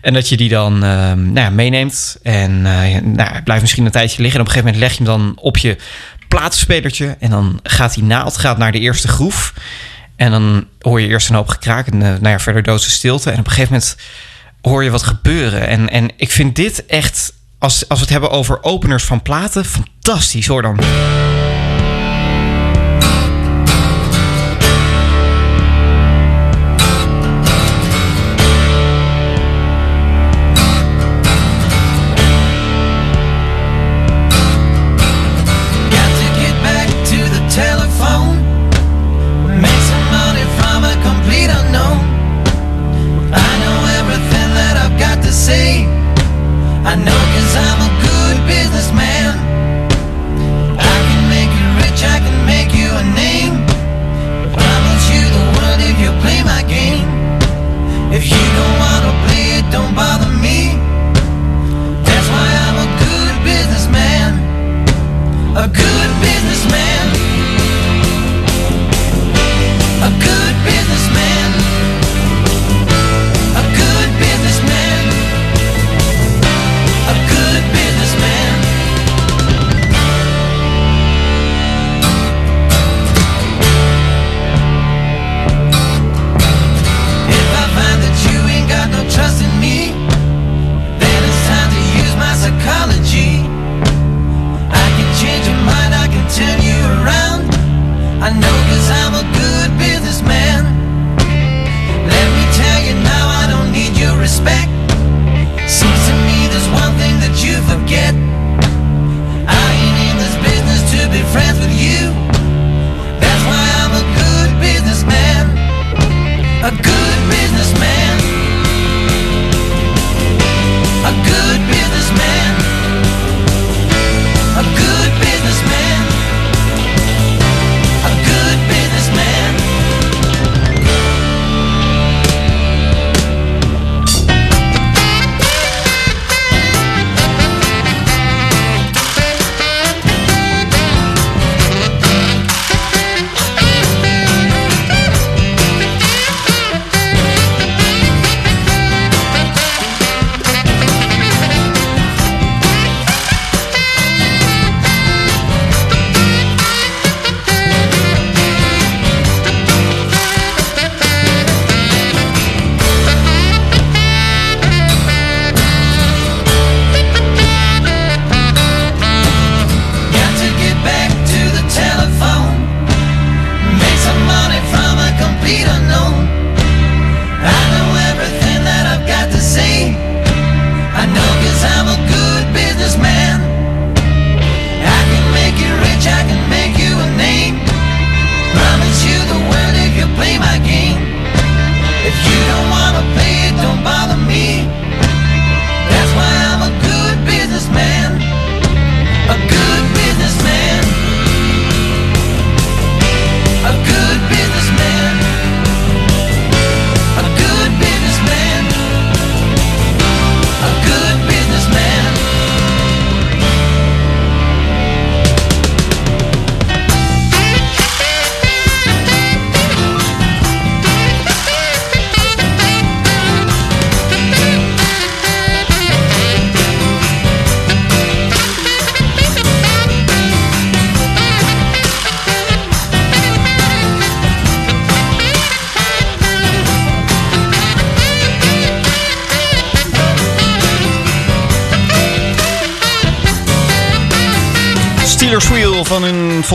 En 0.00 0.12
dat 0.14 0.28
je 0.28 0.36
die 0.36 0.48
dan 0.48 0.84
ehm, 0.84 1.22
nou 1.32 1.46
ja, 1.46 1.50
meeneemt. 1.50 2.18
En 2.22 2.66
eh, 2.66 3.02
nou, 3.02 3.42
blijft 3.42 3.62
misschien 3.62 3.84
een 3.84 3.90
tijdje 3.90 4.22
liggen. 4.22 4.40
En 4.40 4.46
op 4.46 4.52
een 4.54 4.60
gegeven 4.60 4.74
moment 4.74 4.76
leg 4.76 4.90
je 4.90 5.04
hem 5.04 5.24
dan 5.24 5.44
op 5.44 5.56
je 5.56 5.76
plaatspelertje. 6.28 7.16
En 7.18 7.30
dan 7.30 7.60
gaat 7.62 7.94
die 7.94 8.04
naald 8.04 8.36
gaat 8.36 8.58
naar 8.58 8.72
de 8.72 8.80
eerste 8.80 9.08
groef. 9.08 9.54
En 10.16 10.30
dan 10.30 10.66
hoor 10.80 11.00
je 11.00 11.08
eerst 11.08 11.28
een 11.28 11.34
hoop 11.34 11.48
gekraak. 11.48 11.86
En 11.86 12.02
eh, 12.02 12.08
nou 12.08 12.28
ja, 12.28 12.38
verder 12.38 12.62
doodse 12.62 12.90
stilte. 12.90 13.30
En 13.30 13.38
op 13.38 13.46
een 13.46 13.52
gegeven 13.52 13.72
moment 13.72 13.96
hoor 14.64 14.84
je 14.84 14.90
wat 14.90 15.02
gebeuren. 15.02 15.68
En, 15.68 15.88
en 15.88 16.10
ik 16.16 16.30
vind 16.30 16.56
dit 16.56 16.86
echt, 16.86 17.32
als, 17.58 17.88
als 17.88 17.98
we 17.98 18.04
het 18.04 18.12
hebben 18.12 18.30
over 18.30 18.62
openers 18.62 19.04
van 19.04 19.22
platen, 19.22 19.64
fantastisch 19.64 20.46
hoor 20.46 20.62
dan. 20.62 20.78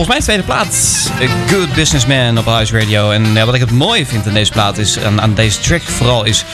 Volgens 0.04 0.18
mij, 0.18 0.36
tweede 0.36 0.52
plaat. 0.52 1.10
A 1.20 1.48
Good 1.48 1.74
Businessman 1.74 2.38
op 2.38 2.44
House 2.44 2.78
Radio. 2.78 3.10
En 3.10 3.34
ja, 3.34 3.44
wat 3.44 3.54
ik 3.54 3.60
het 3.60 3.70
mooie 3.70 4.06
vind 4.06 4.26
aan 4.26 4.34
deze 4.34 4.52
plaat 4.52 4.78
is, 4.78 4.98
aan, 4.98 5.20
aan 5.20 5.34
deze 5.34 5.60
track 5.60 5.82
vooral, 5.82 6.24
is 6.24 6.44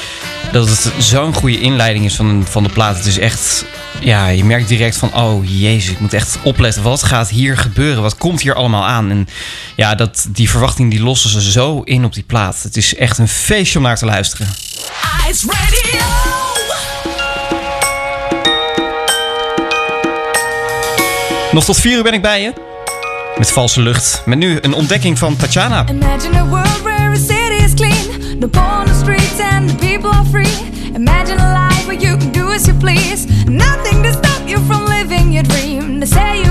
dat 0.53 0.69
het 0.69 0.93
zo'n 0.99 1.35
goede 1.35 1.61
inleiding 1.61 2.05
is 2.05 2.15
van, 2.15 2.47
van 2.49 2.63
de 2.63 2.69
plaat. 2.69 2.97
Het 2.97 3.07
is 3.07 3.19
echt, 3.19 3.65
ja, 4.01 4.29
je 4.29 4.45
merkt 4.45 4.69
direct 4.69 4.97
van, 4.97 5.15
oh 5.15 5.61
jezus, 5.61 5.91
ik 5.91 6.01
moet 6.01 6.13
echt 6.13 6.39
opletten. 6.43 6.83
Wat 6.83 7.03
gaat 7.03 7.29
hier 7.29 7.59
gebeuren? 7.59 8.03
Wat 8.03 8.17
komt 8.17 8.41
hier 8.41 8.55
allemaal 8.55 8.85
aan? 8.85 9.11
En 9.11 9.29
ja, 9.77 9.95
dat, 9.95 10.27
die 10.29 10.51
verwachting 10.51 10.91
die 10.91 11.03
lossen 11.03 11.31
ze 11.31 11.51
zo 11.51 11.81
in 11.81 12.05
op 12.05 12.15
die 12.15 12.25
plaat. 12.27 12.63
Het 12.63 12.77
is 12.77 12.95
echt 12.95 13.19
een 13.19 13.29
feestje 13.29 13.79
om 13.79 13.85
naar 13.85 13.99
te 13.99 14.05
luisteren. 14.05 14.47
Ice 15.31 15.47
Radio. 15.47 16.07
Nog 21.53 21.65
tot 21.65 21.81
vier 21.81 21.97
uur 21.97 22.03
ben 22.03 22.13
ik 22.13 22.23
bij 22.23 22.43
je. 22.43 22.75
Met 23.39 23.51
valse 23.51 23.83
lucht. 23.83 24.23
Met 24.25 24.39
nu 24.39 24.59
een 24.61 24.75
ontdekking 24.75 25.19
van 25.19 25.37
Tatjana. 25.37 25.89
Imagine 25.89 26.39
a 26.39 26.47
world 26.47 26.83
where 26.83 27.11
a 27.11 27.17
city 27.17 27.65
is 27.65 27.75
clean, 27.75 28.39
the 28.39 28.49
streets 29.01 29.41
and 29.41 29.69
the 29.69 29.75
people 29.77 30.11
are 30.11 30.25
free. 30.25 30.75
Imagine 30.95 31.39
a 31.41 31.69
life 31.69 31.87
where 31.87 32.01
you 32.01 32.17
can 32.17 32.33
do 32.33 32.53
as 32.53 32.67
you 32.67 32.77
please, 32.79 33.27
nothing 33.45 34.03
to 34.03 34.13
stop 34.13 34.49
you 34.49 34.59
from 34.67 34.85
living 34.85 35.33
your 35.33 35.45
dream. 35.45 36.01
They 36.01 36.07
say 36.07 36.46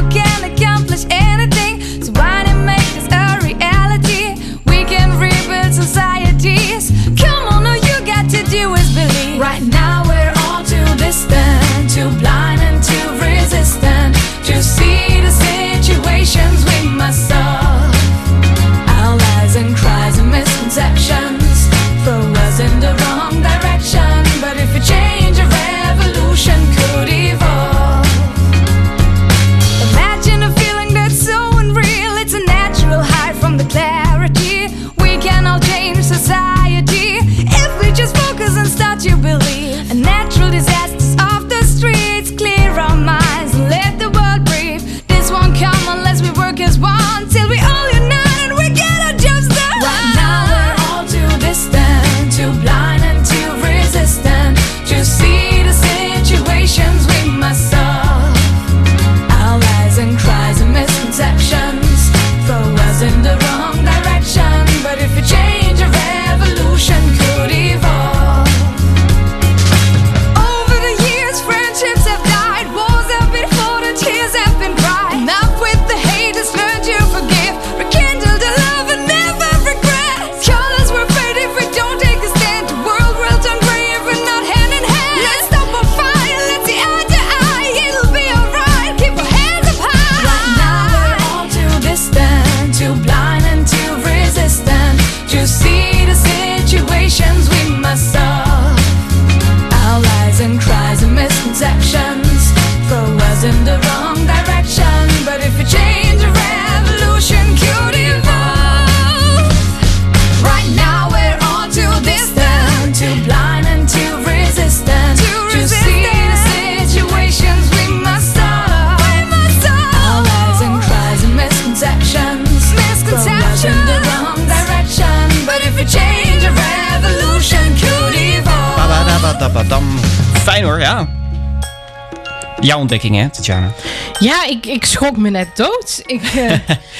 Jouw 132.65 132.79
ontdekking 132.79 133.15
hè, 133.15 133.29
Tatjana? 133.29 133.73
Ja, 134.19 134.45
ik, 134.47 134.65
ik 134.65 134.85
schrok 134.85 135.17
me 135.17 135.29
net 135.29 135.47
dood. 135.55 136.01
Ik, 136.05 136.21
eh, 136.35 136.51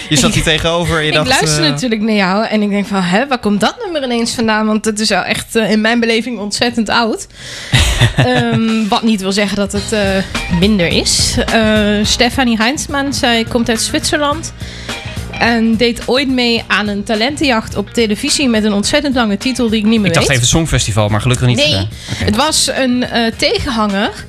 Je 0.10 0.18
zat 0.18 0.34
hier 0.36 0.44
tegenover 0.44 0.98
en 0.98 1.02
je 1.02 1.08
ik 1.08 1.14
dacht... 1.14 1.30
luister 1.30 1.64
eh, 1.64 1.70
natuurlijk 1.70 2.02
naar 2.02 2.16
jou 2.16 2.46
en 2.46 2.62
ik 2.62 2.70
denk 2.70 2.88
van, 2.88 3.02
hè, 3.02 3.28
waar 3.28 3.40
komt 3.40 3.60
dat 3.60 3.76
nummer 3.84 4.04
ineens 4.04 4.34
vandaan? 4.34 4.66
Want 4.66 4.86
het 4.86 5.00
is 5.00 5.10
wel 5.10 5.24
echt 5.24 5.56
eh, 5.56 5.72
in 5.72 5.82
mijn 5.82 6.00
beleving 6.00 6.40
ontzettend 6.40 6.90
oud. 6.90 7.28
Ehm, 8.16 8.88
wat 8.88 9.04
niet 9.04 9.22
wil 9.22 9.32
zeggen 9.32 9.58
dat 9.58 9.72
het 9.72 10.24
minder 10.60 10.88
is. 10.88 11.36
Stefanie 12.04 12.58
Heinzman, 12.58 13.14
zij 13.14 13.44
komt 13.44 13.70
uit 13.70 13.82
Zwitserland. 13.82 14.54
En 15.40 15.76
deed 15.78 16.08
ooit 16.08 16.30
mee 16.30 16.64
aan 16.68 16.88
een 16.88 17.04
talentenjacht 17.04 17.76
op 17.76 17.94
televisie 17.94 18.50
met 18.50 18.64
een 18.64 18.74
ontzettend 18.74 19.16
lange 19.16 19.38
titel 19.38 19.70
die 19.70 19.80
ik 19.80 19.86
niet 19.86 20.00
meer 20.00 20.08
Ik 20.08 20.14
dacht 20.14 20.28
weet. 20.28 20.36
even 20.36 20.48
Songfestival, 20.50 21.10
maar 21.10 21.22
gelukkig 21.22 21.48
niet. 21.48 21.58
Nee, 21.58 21.88
het 22.18 22.36
was 22.36 22.70
een 22.76 23.06
tegenhanger. 23.38 24.26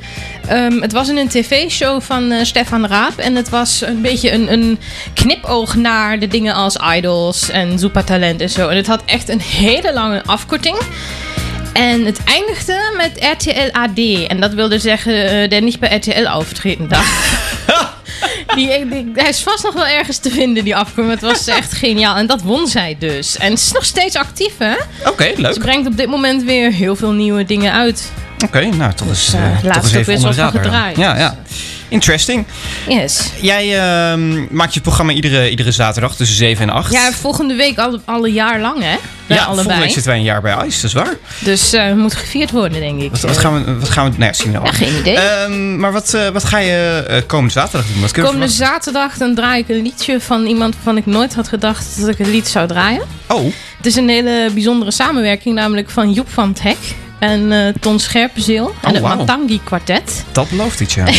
Ehm, 0.48 0.80
het 0.80 0.92
was 0.92 1.08
in 1.08 1.16
een 1.16 1.28
tv-show 1.28 2.02
van 2.02 2.30
eh, 2.30 2.44
Stefan 2.44 2.86
Raap. 2.86 3.18
En 3.18 3.34
het 3.34 3.48
was 3.48 3.80
een 3.80 4.00
beetje 4.00 4.32
een, 4.32 4.52
een 4.52 4.78
knipoog 5.14 5.74
naar 5.74 6.18
de 6.18 6.28
dingen 6.28 6.54
als 6.54 6.76
Idols 6.96 7.50
en 7.50 7.78
Supertalent 7.78 8.40
en 8.40 8.50
zo. 8.50 8.68
En 8.68 8.76
het 8.76 8.86
had 8.86 9.02
echt 9.04 9.28
een 9.28 9.40
hele 9.40 9.92
lange 9.92 10.22
afkorting. 10.24 10.76
En 11.72 12.04
het 12.04 12.24
eindigde 12.24 12.94
met 12.96 13.26
RTL 13.38 13.70
AD. 13.72 14.28
En 14.28 14.40
dat 14.40 14.54
wilde 14.54 14.78
zeggen, 14.78 15.50
der 15.50 15.62
niet 15.62 15.78
bij 15.78 15.96
RTL 15.96 16.26
auftreten 16.26 16.88
dag. 16.88 17.04
Die, 18.54 18.88
die- 18.88 19.12
hij 19.14 19.28
is 19.28 19.42
vast 19.42 19.64
nog 19.64 19.74
wel 19.74 19.86
ergens 19.86 20.18
te 20.18 20.30
vinden, 20.30 20.64
die 20.64 20.76
afkorting. 20.76 21.10
Het 21.10 21.20
was 21.20 21.46
echt 21.46 21.72
geniaal. 21.72 22.16
En 22.16 22.26
dat 22.26 22.42
won 22.42 22.66
zij 22.66 22.96
dus. 22.98 23.36
En 23.36 23.58
ze 23.58 23.64
is 23.66 23.72
nog 23.72 23.84
steeds 23.84 24.16
actief, 24.16 24.52
hè? 24.58 24.74
Oké, 25.10 25.32
leuk. 25.36 25.54
Ze 25.54 25.60
brengt 25.60 25.86
op 25.88 25.96
dit 25.96 26.08
moment 26.08 26.42
weer 26.42 26.72
heel 26.72 26.96
veel 26.96 27.12
nieuwe 27.12 27.44
dingen 27.44 27.72
uit. 27.72 28.12
Oké, 28.44 28.64
nou, 28.66 28.92
toch 28.94 29.08
eh, 29.08 29.34
eh, 29.34 29.62
laatst 29.62 29.62
toch 29.82 29.92
eens 29.92 30.08
even 30.08 30.14
onder 30.14 30.34
de 30.52 30.58
radar. 30.58 30.98
Ja, 30.98 31.18
ja. 31.18 31.36
Interesting. 31.88 32.46
Yes. 32.88 33.30
Jij 33.40 33.78
ehm, 33.78 34.54
maakt 34.54 34.74
je 34.74 34.80
programma 34.80 35.12
iedere, 35.12 35.50
iedere 35.50 35.72
zaterdag 35.72 36.16
tussen 36.16 36.36
7 36.36 36.68
en 36.68 36.74
8. 36.74 36.92
Ja, 36.92 37.12
volgende 37.12 37.54
week 37.54 37.78
al, 37.78 38.00
al 38.04 38.26
een 38.26 38.32
jaar 38.32 38.60
lang, 38.60 38.82
hè? 38.82 38.96
Ja 39.26 39.36
volgende 39.36 39.60
allebei. 39.60 39.80
week 39.80 39.90
zitten 39.92 40.10
wij 40.10 40.20
een 40.20 40.26
jaar 40.26 40.40
bij 40.40 40.52
ICE, 40.66 40.80
dat 40.80 40.84
is 40.84 40.92
waar. 40.92 41.16
Dus 41.38 41.72
eh 41.72 41.92
moet 41.92 42.14
gevierd 42.14 42.50
worden, 42.50 42.80
denk 42.80 43.00
ik. 43.00 43.10
Wat, 43.10 43.20
wat 43.20 43.38
gaan 43.38 43.64
we, 43.64 43.78
wat 43.78 43.88
gaan 43.88 44.04
we, 44.04 44.10
nou 44.10 44.24
ja, 44.24 44.32
zien 44.32 44.52
we 44.52 44.58
wel. 44.58 44.66
Ja, 44.66 44.72
geen 44.72 44.96
idee. 44.98 45.18
Ehm, 45.18 45.78
maar 45.78 45.92
wat, 45.92 46.14
eh, 46.14 46.28
wat 46.28 46.44
ga 46.44 46.58
je 46.58 47.04
eh, 47.08 47.22
komende 47.26 47.52
zaterdag 47.52 47.86
doen? 47.86 48.00
Wat 48.00 48.12
Komende 48.12 48.48
zaterdag 48.48 49.16
dan 49.16 49.34
draai 49.34 49.60
ik 49.62 49.68
een 49.68 49.82
liedje 49.82 50.20
van 50.20 50.46
iemand 50.46 50.74
waarvan 50.74 50.96
ik 50.96 51.06
nooit 51.06 51.34
had 51.34 51.48
gedacht 51.48 52.00
dat 52.00 52.08
ik 52.08 52.18
een 52.18 52.30
lied 52.30 52.48
zou 52.48 52.66
draaien. 52.66 53.02
Oh. 53.28 53.52
Het 53.76 53.86
is 53.86 53.96
een 53.96 54.08
hele 54.08 54.50
bijzondere 54.54 54.90
samenwerking, 54.90 55.54
namelijk 55.54 55.90
van 55.90 56.12
Joep 56.12 56.32
van 56.32 56.48
het 56.48 56.62
Hek 56.62 56.78
en 57.18 57.52
eh, 57.52 57.74
Ton 57.80 58.00
Scherpenzeel 58.00 58.66
en 58.66 58.88
Oh, 58.88 58.92
het 58.92 59.02
wauw. 59.02 59.16
Matangi 59.16 59.60
Quartet. 59.64 60.24
Dat 60.32 60.48
belooft 60.50 60.80
iets, 60.80 60.94
ja. 60.94 61.04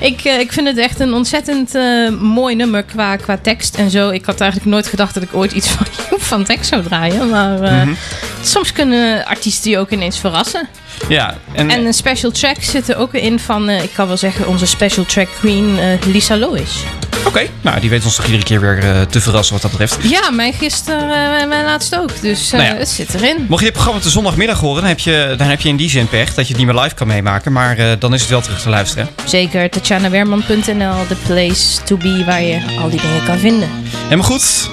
ik, 0.00 0.24
eh, 0.24 0.38
ik 0.38 0.52
vind 0.52 0.66
het 0.66 0.78
echt 0.78 1.00
een 1.00 1.14
ontzettend 1.14 1.74
eh, 1.74 2.08
mooi 2.20 2.54
nummer 2.54 2.82
qua, 2.82 3.16
qua 3.16 3.38
tekst 3.42 3.74
en 3.74 3.90
zo. 3.90 4.10
Ik 4.10 4.24
had 4.24 4.40
eigenlijk 4.40 4.70
nooit 4.70 4.86
gedacht 4.86 5.14
dat 5.14 5.22
ik 5.22 5.34
ooit 5.34 5.52
iets 5.52 5.68
van, 5.76 5.86
van 6.18 6.44
tekst 6.44 6.68
zou 6.68 6.82
draaien. 6.82 7.28
Maar 7.28 7.60
eh, 7.60 7.82
mhm. 7.82 7.94
soms 8.42 8.72
kunnen 8.72 9.24
artiesten 9.24 9.70
je 9.70 9.78
ook 9.78 9.90
ineens 9.90 10.18
verrassen. 10.18 10.68
Ja, 11.08 11.34
en, 11.52 11.70
en 11.70 11.86
een 11.86 11.94
special 11.94 12.30
track 12.30 12.62
zit 12.62 12.88
er 12.88 12.96
ook 12.96 13.12
in 13.12 13.38
van, 13.38 13.70
ik 13.70 13.90
kan 13.94 14.06
wel 14.06 14.16
zeggen, 14.16 14.48
onze 14.48 14.66
special 14.66 15.04
track 15.04 15.28
queen 15.40 15.78
Lisa 16.06 16.36
Lois. 16.36 16.82
Oké, 17.26 17.46
nou 17.60 17.80
die 17.80 17.90
weet 17.90 18.04
ons 18.04 18.16
toch 18.16 18.24
iedere 18.24 18.44
keer 18.44 18.60
weer 18.60 19.06
te 19.06 19.20
verrassen 19.20 19.52
wat 19.52 19.62
dat 19.62 19.70
betreft. 19.70 20.10
Ja, 20.10 20.30
mijn 20.30 20.52
gisteren 20.52 21.40
en 21.40 21.48
mijn 21.48 21.64
laatst 21.64 21.96
ook. 21.96 22.20
Dus 22.20 22.50
nou 22.50 22.62
het 22.62 22.88
zit 22.88 23.14
erin. 23.14 23.46
Mocht 23.48 23.60
je 23.60 23.66
het 23.66 23.74
programma 23.74 24.02
de 24.02 24.10
zondagmiddag 24.10 24.60
horen, 24.60 24.80
dan 24.80 24.88
heb, 24.88 24.98
je, 24.98 25.34
dan 25.36 25.46
heb 25.46 25.60
je 25.60 25.68
in 25.68 25.76
die 25.76 25.90
zin 25.90 26.08
pech 26.08 26.34
dat 26.34 26.46
je 26.46 26.54
het 26.54 26.64
niet 26.64 26.72
meer 26.72 26.82
live 26.82 26.94
kan 26.94 27.06
meemaken. 27.06 27.52
Maar 27.52 27.98
dan 27.98 28.14
is 28.14 28.20
het 28.20 28.30
wel 28.30 28.40
terug 28.40 28.60
te 28.60 28.68
luisteren. 28.68 29.08
Zeker, 29.24 29.70
te 29.70 29.80
tatjanawerman.nl, 29.84 31.06
the 31.08 31.16
place 31.26 31.82
to 31.84 31.96
be 31.96 32.24
waar 32.24 32.42
je 32.42 32.60
al 32.80 32.90
die 32.90 33.00
dingen 33.00 33.24
kan 33.24 33.38
vinden. 33.38 33.68
Helemaal 34.02 34.24
goed. 34.24 34.70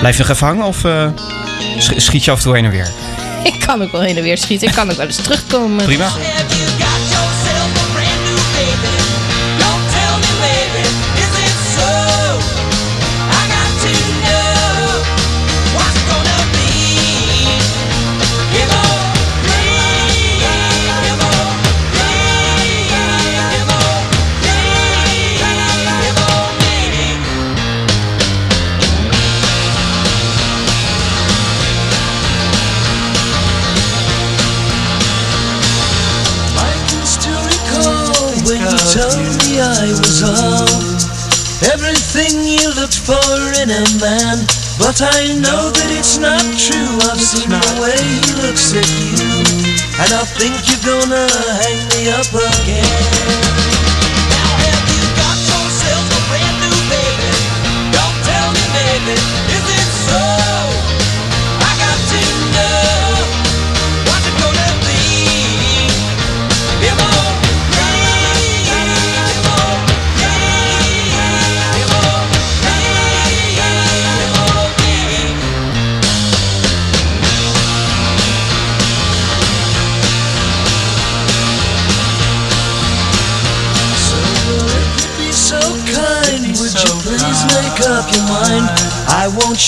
Blijf 0.00 0.16
je 0.16 0.22
nog 0.22 0.30
even 0.30 0.46
hangen 0.46 0.64
of 0.64 0.84
eh, 0.84 1.08
schiet 1.78 2.24
je 2.24 2.30
af 2.30 2.36
en 2.36 2.42
toe 2.42 2.54
heen 2.54 2.64
en 2.64 2.70
weer? 2.70 2.88
Ik 3.52 3.60
kan 3.66 3.82
ook 3.82 3.92
wel 3.92 4.00
heen 4.00 4.16
en 4.16 4.22
weer 4.22 4.38
schieten. 4.38 4.68
Ik 4.68 4.74
kan 4.74 4.90
ook 4.90 4.96
wel 4.96 5.06
eens 5.06 5.16
terugkomen. 5.16 5.84
Prima. 5.84 6.08
I 39.60 39.92
was 39.92 40.22
all. 40.24 40.64
Everything 41.68 42.40
you 42.48 42.72
looked 42.80 42.96
for 42.96 43.20
in 43.60 43.68
a 43.68 43.84
man. 44.00 44.40
But 44.80 45.04
I 45.04 45.36
know 45.36 45.68
that 45.68 45.90
it's 45.92 46.16
not 46.16 46.40
true. 46.56 46.96
I've 47.12 47.20
seen 47.20 47.50
the 47.50 47.60
way 47.76 47.92
he 47.92 48.32
looks 48.40 48.72
at 48.72 48.88
you. 48.88 49.44
And 50.00 50.10
I 50.16 50.24
think 50.24 50.56
you're 50.64 50.80
gonna 50.88 51.28
hang 51.60 51.80
me 51.92 52.08
up 52.08 52.32
again. 52.32 53.59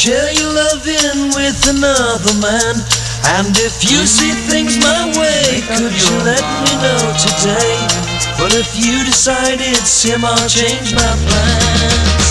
Share 0.02 0.32
your 0.32 0.52
loving 0.52 1.30
with 1.30 1.62
another 1.68 2.34
man. 2.42 2.74
And 3.38 3.56
if 3.56 3.88
you 3.88 4.04
see 4.04 4.32
things 4.50 4.76
my 4.80 5.06
way, 5.16 5.62
could 5.76 5.94
you 5.94 6.16
let 6.26 6.42
me 6.42 6.74
know 6.82 7.14
today? 7.14 7.78
But 8.36 8.52
if 8.52 8.74
you 8.74 9.04
decide 9.04 9.60
it's 9.60 10.02
him, 10.02 10.24
I'll 10.24 10.48
change 10.48 10.92
my 10.92 11.14
plan. 11.28 12.21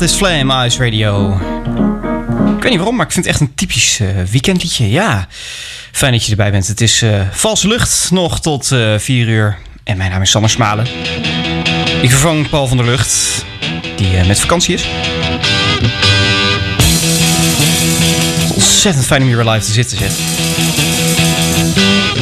Stop 0.00 0.08
This 0.08 0.18
Flame, 0.18 0.66
Ice 0.66 0.84
Radio. 0.84 1.32
Ik 2.56 2.62
weet 2.62 2.70
niet 2.70 2.76
waarom, 2.76 2.96
maar 2.96 3.06
ik 3.06 3.12
vind 3.12 3.24
het 3.24 3.34
echt 3.34 3.40
een 3.40 3.54
typisch 3.54 4.00
eh, 4.00 4.08
weekendliedje. 4.30 4.90
Ja, 4.90 5.28
fijn 5.92 6.12
dat 6.12 6.24
je 6.24 6.30
erbij 6.30 6.50
bent. 6.50 6.66
Het 6.66 6.80
is 6.80 7.02
eh 7.02 7.20
valse 7.30 7.68
lucht 7.68 8.08
nog 8.10 8.40
tot 8.40 8.72
eh 8.72 8.98
4 8.98 9.28
uur. 9.28 9.58
En 9.84 9.96
mijn 9.96 10.10
naam 10.10 10.22
is 10.22 10.30
Sander 10.30 10.50
Smalen. 10.50 10.86
Ik 12.02 12.10
vervang 12.10 12.48
Paul 12.48 12.66
van 12.66 12.76
der 12.76 12.86
Lucht, 12.86 13.44
die 13.96 14.16
eh, 14.16 14.26
met 14.26 14.40
vakantie 14.40 14.74
is. 14.74 14.82
Is 18.46 18.52
ontzettend 18.52 19.06
fijn 19.06 19.20
om 19.20 19.26
hier 19.26 19.36
weer 19.36 19.52
live 19.52 19.66
te 19.66 19.72
zitten, 19.72 19.98
zeg. 19.98 20.39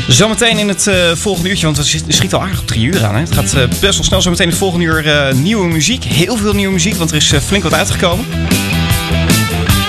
Zometeen 0.07 0.59
in 0.59 0.69
het 0.69 0.87
eh, 0.87 1.13
volgende 1.15 1.49
uurtje, 1.49 1.65
want 1.65 1.77
we 1.77 1.85
schieten 2.09 2.39
al 2.39 2.45
aardig 2.45 2.61
op 2.61 2.67
drie 2.67 2.85
uur 2.85 3.05
aan. 3.05 3.15
Hè? 3.15 3.21
Het 3.21 3.33
gaat 3.33 3.55
eh, 3.55 3.69
best 3.69 3.81
wel 3.81 4.05
snel. 4.05 4.23
Zometeen 4.23 4.45
in 4.45 4.51
het 4.51 4.59
volgende 4.59 4.85
uur 4.85 5.07
eh, 5.07 5.35
nieuwe 5.35 5.67
muziek. 5.67 6.05
Heel 6.05 6.37
veel 6.37 6.53
nieuwe 6.53 6.73
muziek, 6.73 6.95
want 6.95 7.11
er 7.11 7.17
is 7.17 7.33
flink 7.47 7.63
wat 7.63 7.75
uitgekomen. 7.75 8.27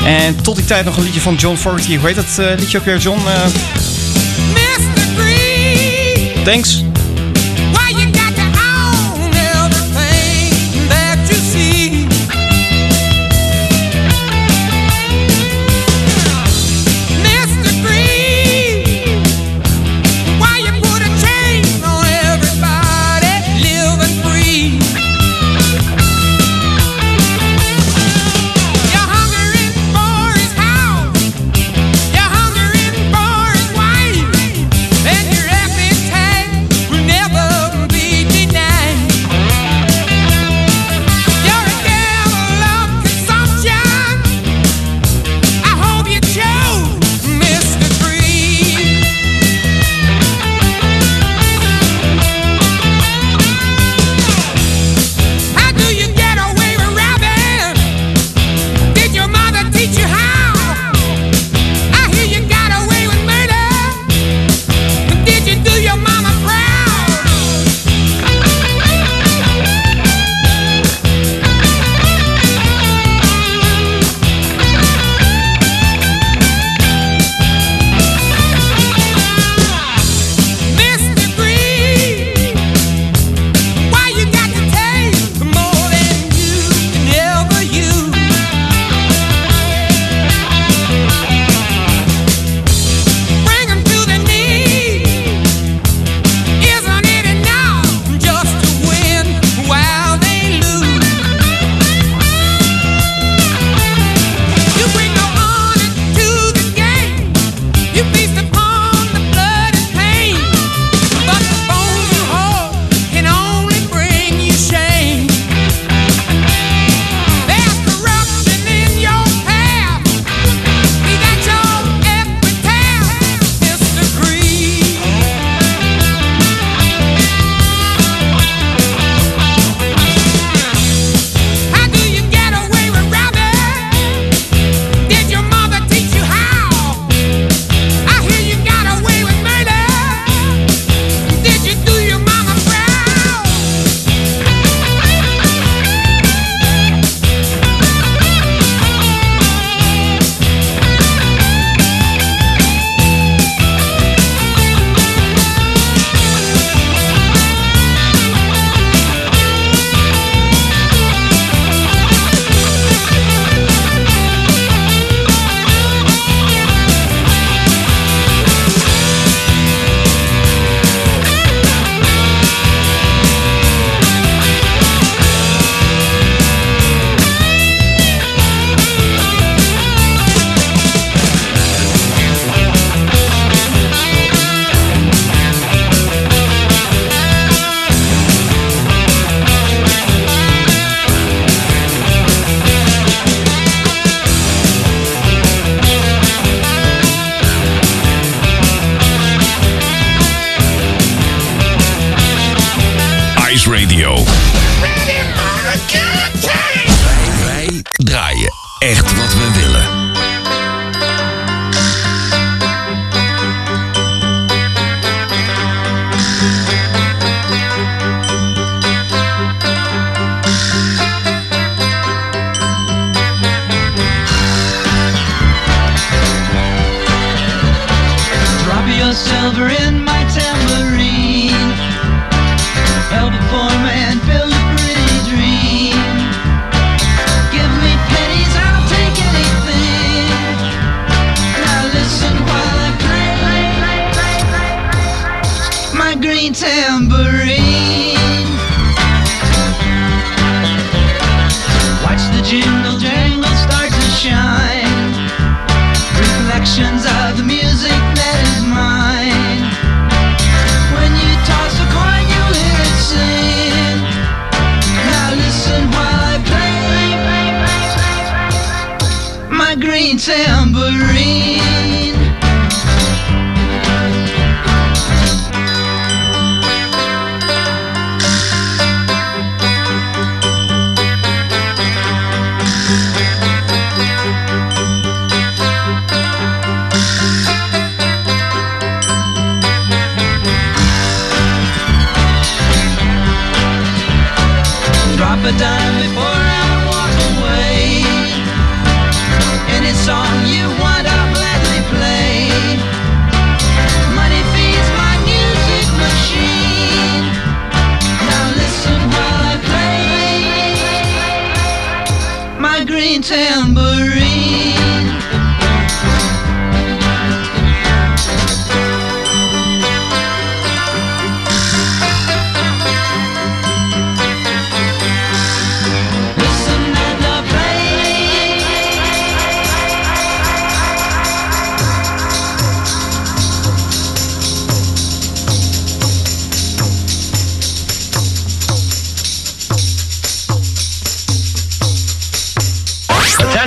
En 0.05 0.41
tot 0.41 0.55
die 0.55 0.65
tijd 0.65 0.85
nog 0.85 0.97
een 0.97 1.03
liedje 1.03 1.21
van 1.21 1.35
John 1.35 1.55
Fogerty. 1.55 1.97
Hoe 1.97 2.07
heet 2.07 2.15
dat 2.15 2.59
liedje 2.59 2.77
ook 2.77 2.85
weer, 2.85 2.97
John? 2.97 3.19
Eh, 3.27 3.45
thanks. 6.43 6.83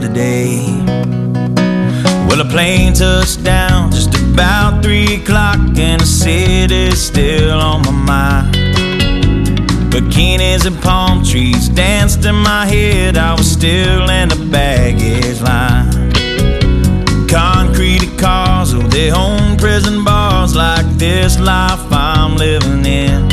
today. 0.00 0.66
Well, 2.28 2.40
a 2.40 2.44
plane 2.44 2.94
touched 2.94 3.42
down 3.42 3.90
just 3.90 4.14
about 4.14 4.82
three 4.82 5.16
o'clock, 5.16 5.58
and 5.58 6.00
the 6.00 6.06
city's 6.06 7.00
still 7.00 7.60
on 7.60 7.82
my 7.82 7.90
mind. 7.90 8.54
Bikinis 9.92 10.66
and 10.66 10.80
palm 10.80 11.24
trees 11.24 11.68
danced 11.68 12.24
in 12.24 12.34
my 12.34 12.66
head. 12.66 13.16
I 13.16 13.34
was 13.34 13.50
still 13.50 14.08
in 14.10 14.28
the 14.28 14.48
baggage 14.50 15.40
line. 15.40 16.12
Concrete 17.28 18.16
cars 18.18 18.74
with 18.74 18.90
their 18.90 19.14
own 19.14 19.56
prison 19.56 20.04
bars, 20.04 20.54
like 20.54 20.86
this 20.96 21.38
life 21.40 21.80
I'm 21.90 22.36
living 22.36 22.84
in. 22.84 23.27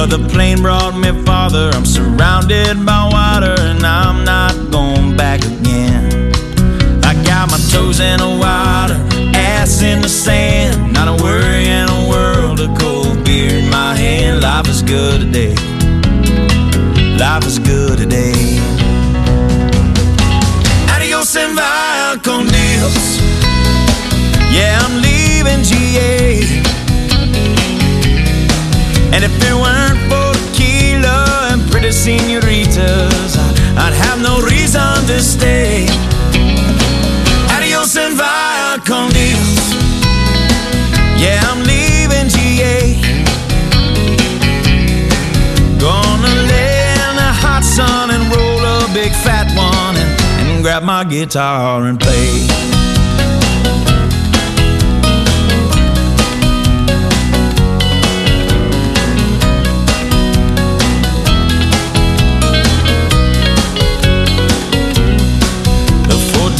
But 0.00 0.08
the 0.08 0.28
plane 0.30 0.62
brought 0.62 0.96
me 0.96 1.12
farther. 1.26 1.68
I'm 1.74 1.84
surrounded 1.84 2.86
by 2.86 3.10
water 3.12 3.54
and 3.58 3.84
I'm 3.84 4.24
not 4.24 4.54
going 4.70 5.14
back 5.14 5.44
again. 5.44 6.32
I 7.04 7.12
got 7.22 7.50
my 7.50 7.58
toes 7.70 8.00
in 8.00 8.16
the 8.16 8.30
water, 8.40 8.96
ass 9.36 9.82
in 9.82 10.00
the 10.00 10.08
sand. 10.08 10.94
Not 10.94 11.06
a 11.08 11.22
worry 11.22 11.66
in 11.66 11.86
a 11.86 12.08
world 12.08 12.60
of 12.60 12.78
cold 12.78 13.26
beer 13.26 13.58
in 13.58 13.68
my 13.68 13.94
hand. 13.94 14.40
Life 14.40 14.68
is 14.68 14.80
good 14.80 15.20
today. 15.20 15.54
Life 17.18 17.44
is 17.44 17.58
good 17.58 17.98
today. 17.98 18.56
Adios 20.96 21.36
and 21.36 21.58
Dios. 22.48 23.20
Yeah, 24.50 24.80
I'm 24.80 25.02
leaving 25.02 25.62
GA. 25.62 26.79
And 29.12 29.24
if 29.24 29.32
it 29.42 29.54
weren't 29.54 29.98
for 30.08 30.30
tequila 30.54 31.50
and 31.52 31.70
pretty 31.70 31.90
senoritas, 31.90 33.36
I'd 33.76 33.92
have 33.92 34.22
no 34.22 34.40
reason 34.40 35.06
to 35.08 35.20
stay. 35.20 35.86
Adios 37.56 37.96
and 37.96 38.16
via 38.16 38.78
con 38.86 39.10
Dios. 39.10 39.74
Yeah, 41.18 41.42
I'm 41.50 41.60
leaving 41.64 42.28
GA. 42.28 42.94
Gonna 45.78 46.34
lay 46.52 46.94
in 46.94 47.16
the 47.16 47.32
hot 47.42 47.64
sun 47.64 48.10
and 48.10 48.24
roll 48.32 48.64
a 48.64 48.88
big 48.94 49.12
fat 49.12 49.48
one 49.56 49.96
and, 49.96 50.48
and 50.48 50.62
grab 50.62 50.84
my 50.84 51.02
guitar 51.04 51.84
and 51.86 51.98
play. 51.98 52.46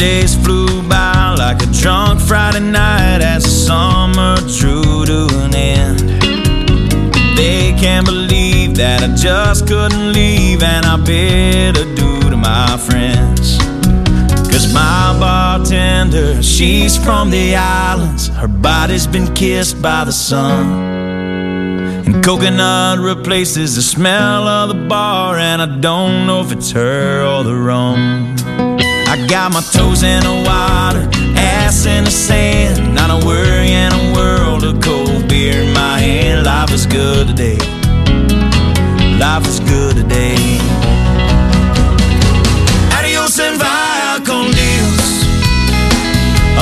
Days 0.01 0.33
flew 0.33 0.81
by 0.89 1.35
like 1.37 1.61
a 1.61 1.67
drunk 1.67 2.19
Friday 2.19 2.59
night 2.59 3.21
as 3.21 3.43
the 3.43 3.51
summer 3.51 4.35
drew 4.57 5.05
to 5.05 5.27
an 5.43 5.53
end. 5.53 5.99
They 7.37 7.71
can't 7.73 8.07
believe 8.07 8.73
that 8.77 9.03
I 9.03 9.15
just 9.15 9.67
couldn't 9.67 10.11
leave, 10.11 10.63
and 10.63 10.87
I 10.87 10.97
bid 10.97 11.77
adieu 11.77 12.31
to 12.31 12.35
my 12.35 12.77
friends. 12.77 13.59
Cause 14.49 14.73
my 14.73 15.15
bartender, 15.19 16.41
she's 16.41 16.97
from 16.97 17.29
the 17.29 17.55
islands, 17.55 18.29
her 18.29 18.47
body's 18.47 19.05
been 19.05 19.31
kissed 19.35 19.83
by 19.83 20.03
the 20.03 20.13
sun. 20.13 20.65
And 22.07 22.23
coconut 22.25 22.97
replaces 22.97 23.75
the 23.75 23.83
smell 23.83 24.47
of 24.47 24.69
the 24.69 24.87
bar, 24.87 25.37
and 25.37 25.61
I 25.61 25.67
don't 25.79 26.25
know 26.25 26.41
if 26.41 26.51
it's 26.51 26.71
her 26.71 27.23
or 27.23 27.43
the 27.43 27.55
rum. 27.55 28.70
I 29.11 29.17
got 29.27 29.51
my 29.51 29.59
toes 29.59 30.03
in 30.03 30.23
the 30.23 30.31
water, 30.47 31.03
ass 31.35 31.85
in 31.85 32.05
the 32.05 32.09
sand. 32.09 32.95
Not 32.95 33.09
a 33.11 33.25
worry 33.25 33.73
in 33.73 33.91
a 33.91 34.13
world 34.15 34.63
of 34.63 34.79
cold 34.81 35.27
beer 35.27 35.63
in 35.63 35.73
my 35.73 35.99
hand. 35.99 36.45
Life 36.45 36.71
is 36.71 36.85
good 36.85 37.27
today. 37.27 37.57
Life 39.19 39.45
is 39.47 39.59
good 39.59 39.97
today. 39.97 40.59
Adios 42.95 43.37
and 43.37 43.59
via 43.59 44.23
con 44.23 44.49
Dios. 44.55 45.09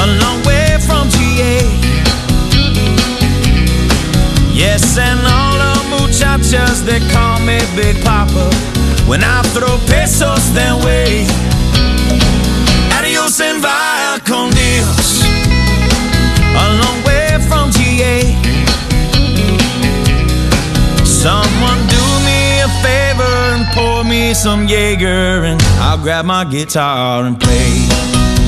A 0.02 0.06
long 0.18 0.42
way 0.44 0.80
from 0.88 1.08
GA. 1.14 1.62
Yes, 4.52 4.98
and 4.98 5.20
all 5.22 5.54
the 5.54 6.02
muchachas, 6.02 6.82
they 6.82 7.00
call 7.14 7.40
me 7.42 7.60
Big 7.76 8.04
Papa. 8.04 8.50
When 9.06 9.24
I 9.24 9.44
throw 9.54 9.78
pesos 9.86 10.52
their 10.54 10.76
way. 10.78 11.28
Some 24.40 24.66
Jaeger, 24.68 25.44
and 25.44 25.62
I'll 25.82 26.02
grab 26.02 26.24
my 26.24 26.46
guitar 26.46 27.26
and 27.26 27.38
play. 27.38 28.39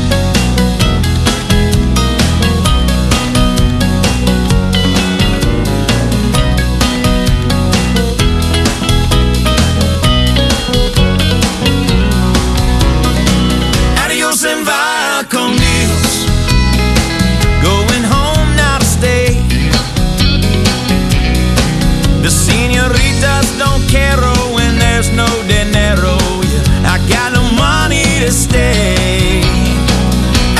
Stay. 28.31 29.41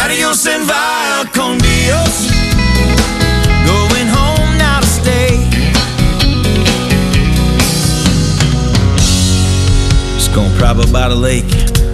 Adios 0.03 0.45
and 0.47 0.65
via 0.65 1.25
con 1.31 1.57
Dios. 1.57 2.29
Going 3.65 4.07
home 4.07 4.57
now 4.57 4.79
to 4.79 4.87
stay. 4.87 5.37
Just 10.15 10.33
gonna 10.33 10.53
prop 10.57 10.77
up 10.77 10.91
by 10.91 11.07
the 11.07 11.15
lake 11.15 11.51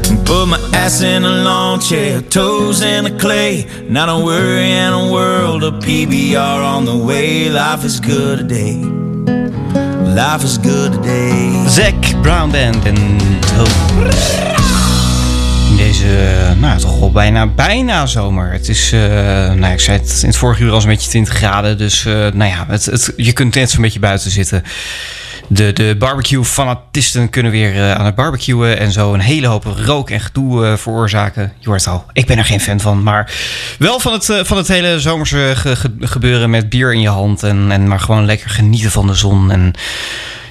and 0.09 0.25
put 0.25 0.45
my 0.47 0.59
ass 0.73 1.01
in 1.01 1.23
a 1.23 1.43
lawn 1.43 1.79
chair, 1.79 2.21
toes 2.21 2.81
in 2.81 3.03
the 3.03 3.17
clay. 3.19 3.65
Not 3.89 4.09
a 4.09 4.23
worry 4.23 4.71
in 4.71 4.93
a 4.93 5.11
world 5.11 5.63
of 5.63 5.75
PBR 5.75 6.63
on 6.63 6.85
the 6.85 6.97
way. 6.97 7.49
Life 7.49 7.83
is 7.83 7.99
good 7.99 8.39
today. 8.39 8.77
Life 10.15 10.43
is 10.43 10.57
good 10.57 10.93
today. 10.93 11.65
Zack 11.67 11.95
Brown 12.23 12.51
Band 12.51 12.85
en 12.85 12.95
Toe. 13.41 14.26
Deze, 16.11 16.55
nou 16.59 16.79
toch 16.79 16.99
wel 16.99 17.11
bijna, 17.11 17.47
bijna 17.47 18.05
zomer. 18.05 18.51
Het 18.51 18.69
is, 18.69 18.91
eh, 18.91 18.99
nou 19.53 19.73
ik 19.73 19.79
zei 19.79 19.97
het 19.97 20.19
in 20.21 20.27
het 20.27 20.37
vorige 20.37 20.63
uur 20.63 20.71
al 20.71 20.81
een 20.81 20.87
beetje 20.87 21.09
20 21.09 21.33
graden. 21.33 21.77
Dus 21.77 22.05
eh, 22.05 22.13
nou 22.13 22.43
ja, 22.51 22.65
het, 22.67 23.13
je 23.17 23.31
kunt 23.33 23.55
net 23.55 23.71
zo'n 23.71 23.81
beetje 23.81 23.99
buiten 23.99 24.31
zitten. 24.31 24.63
De, 25.47 25.73
de 25.73 25.95
barbecue-fanatisten 25.99 27.29
kunnen 27.29 27.51
weer 27.51 27.75
eh, 27.75 27.91
aan 27.91 28.05
het 28.05 28.15
barbecuen 28.15 28.79
en 28.79 28.91
zo 28.91 29.13
een 29.13 29.19
hele 29.19 29.47
hoop 29.47 29.63
rook 29.85 30.09
en 30.09 30.19
gedoe 30.19 30.65
eh, 30.65 30.73
veroorzaken. 30.77 31.53
Je 31.59 31.69
hoort 31.69 31.87
al, 31.87 32.05
ik 32.13 32.25
ben 32.25 32.37
er 32.37 32.45
geen 32.45 32.61
fan 32.61 32.79
van. 32.79 33.03
Maar 33.03 33.31
wel 33.79 33.99
van 33.99 34.13
het, 34.13 34.29
eh, 34.29 34.39
van 34.43 34.57
het 34.57 34.67
hele 34.67 34.99
zomerse 34.99 35.51
ge- 35.55 35.75
ge- 35.75 35.93
gebeuren 35.99 36.49
met 36.49 36.69
bier 36.69 36.93
in 36.93 37.01
je 37.01 37.09
hand. 37.09 37.43
En, 37.43 37.71
en 37.71 37.87
maar 37.87 37.99
gewoon 37.99 38.25
lekker 38.25 38.49
genieten 38.49 38.91
van 38.91 39.07
de 39.07 39.13
zon. 39.13 39.51
En 39.51 39.73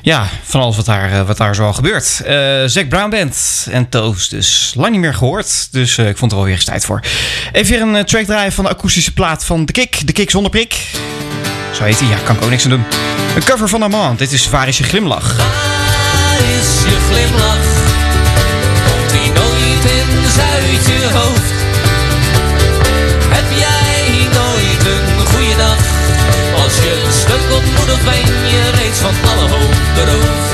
ja, 0.06 0.28
van 0.42 0.60
alles 0.60 0.76
wat 0.76 0.84
daar, 0.84 1.12
eh, 1.12 1.26
wat 1.26 1.36
daar 1.36 1.54
zo 1.54 1.64
al 1.64 1.72
gebeurt. 1.72 2.20
Eh 2.24 2.62
Zack 2.66 2.88
Brown 2.88 3.10
Band 3.10 3.66
en 3.70 3.88
Toast 3.88 4.30
dus. 4.30 4.72
Lang 4.76 4.90
niet 4.90 5.00
meer 5.00 5.14
gehoord, 5.14 5.68
dus 5.70 5.98
eh, 5.98 6.08
ik 6.08 6.16
vond 6.16 6.32
er 6.32 6.38
alweer 6.38 6.54
eens 6.54 6.64
tijd 6.64 6.84
voor. 6.84 7.00
Even 7.52 7.72
weer 7.72 7.96
een 7.96 8.04
track 8.04 8.24
draaien 8.24 8.52
van 8.52 8.64
de 8.64 8.70
akoestische 8.70 9.12
plaat 9.12 9.44
van 9.44 9.64
The 9.64 9.72
Kick. 9.72 9.94
The 9.94 10.12
Kick 10.12 10.30
zonder 10.30 10.50
prik. 10.50 10.74
Zo 11.74 11.84
heet 11.84 12.00
hij, 12.00 12.08
ja, 12.08 12.16
kan 12.24 12.36
ik 12.36 12.42
ook 12.42 12.50
niks 12.50 12.64
aan 12.64 12.70
doen. 12.70 12.84
Een 13.36 13.44
cover 13.44 13.68
van 13.68 13.82
Amand. 13.82 14.18
Dit 14.18 14.32
is 14.32 14.50
Waar 14.50 14.68
is 14.68 14.78
je 14.78 14.84
glimlach? 14.84 15.36
Waar 15.36 16.38
is 16.58 16.70
je 16.90 16.96
glimlach? 17.08 17.66
Komt 18.86 19.10
die 19.10 19.32
nooit 19.32 19.84
eens 19.84 20.38
uit 20.38 20.86
je 20.86 21.08
hoofd? 21.12 21.52
Heb 23.28 23.58
jij 23.58 24.28
nooit 24.32 24.86
een 24.94 25.26
goede 25.26 25.56
dag? 25.56 25.78
Als 26.64 26.74
je 26.76 27.02
een 27.06 27.12
stuk 27.12 27.56
ontmoedigt 27.56 28.04
ben 28.04 28.14
je 28.14 28.24
reeds 28.24 28.35
van 29.06 29.30
alle 29.30 29.48
hoop 29.54 29.74
beroofd. 29.94 30.50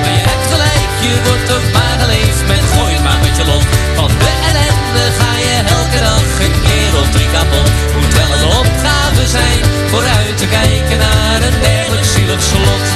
Maar 0.00 0.12
je 0.18 0.22
hebt 0.30 0.46
gelijk, 0.52 0.90
je 1.06 1.14
wordt 1.26 1.48
ook 1.56 1.68
maar 1.76 1.96
geleefd 2.02 2.42
met 2.46 2.62
gooi 2.72 2.92
het 2.94 3.02
maar 3.02 3.20
met 3.26 3.36
je 3.36 3.44
lot. 3.44 3.66
Van 3.98 4.10
de 4.22 4.32
ellende 4.48 5.04
ga 5.18 5.32
je 5.46 5.56
elke 5.78 6.00
dag 6.08 6.28
een 6.46 6.56
keer 6.66 6.92
of 7.00 7.08
drie 7.10 7.30
kapot. 7.36 7.70
Moet 7.96 8.14
wel 8.20 8.30
een 8.36 8.46
opgave 8.62 9.26
zijn 9.36 9.60
vooruit 9.90 10.36
te 10.38 10.46
kijken 10.46 10.98
naar 10.98 11.40
een 11.46 11.60
dergelijk 11.60 12.04
zielig 12.04 12.42
slot. 12.50 12.86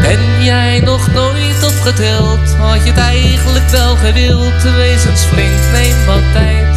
Ben 0.00 0.44
jij 0.44 0.80
nog 0.80 1.12
nooit 1.12 1.35
opgeteld? 1.86 2.54
Had 2.58 2.84
je 2.84 2.90
het 2.90 2.98
eigenlijk 2.98 3.68
wel 3.68 3.96
gewild? 3.96 4.62
Wezensflink, 4.62 5.60
neem 5.72 6.06
wat 6.06 6.32
tijd. 6.32 6.76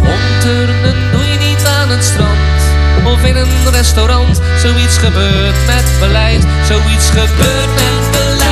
Omturnen 0.00 1.10
doe 1.12 1.24
je 1.24 1.38
niet 1.48 1.66
aan 1.66 1.88
het 1.88 2.04
strand. 2.04 2.60
of 3.04 3.24
in 3.24 3.36
een 3.36 3.70
restaurant. 3.70 4.40
Zoiets 4.58 4.98
gebeurt 4.98 5.66
met 5.66 5.84
beleid, 6.00 6.46
zoiets 6.68 7.08
gebeurt 7.10 7.74
met 7.74 8.10
beleid. 8.10 8.51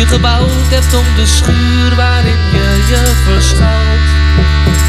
Je 0.00 0.06
gebouwd 0.06 0.70
hebt 0.70 0.94
om 0.94 1.04
de 1.16 1.26
schuur 1.26 1.94
waarin 1.96 2.42
je 2.52 2.84
je 2.90 3.02
verschuilt. 3.24 4.08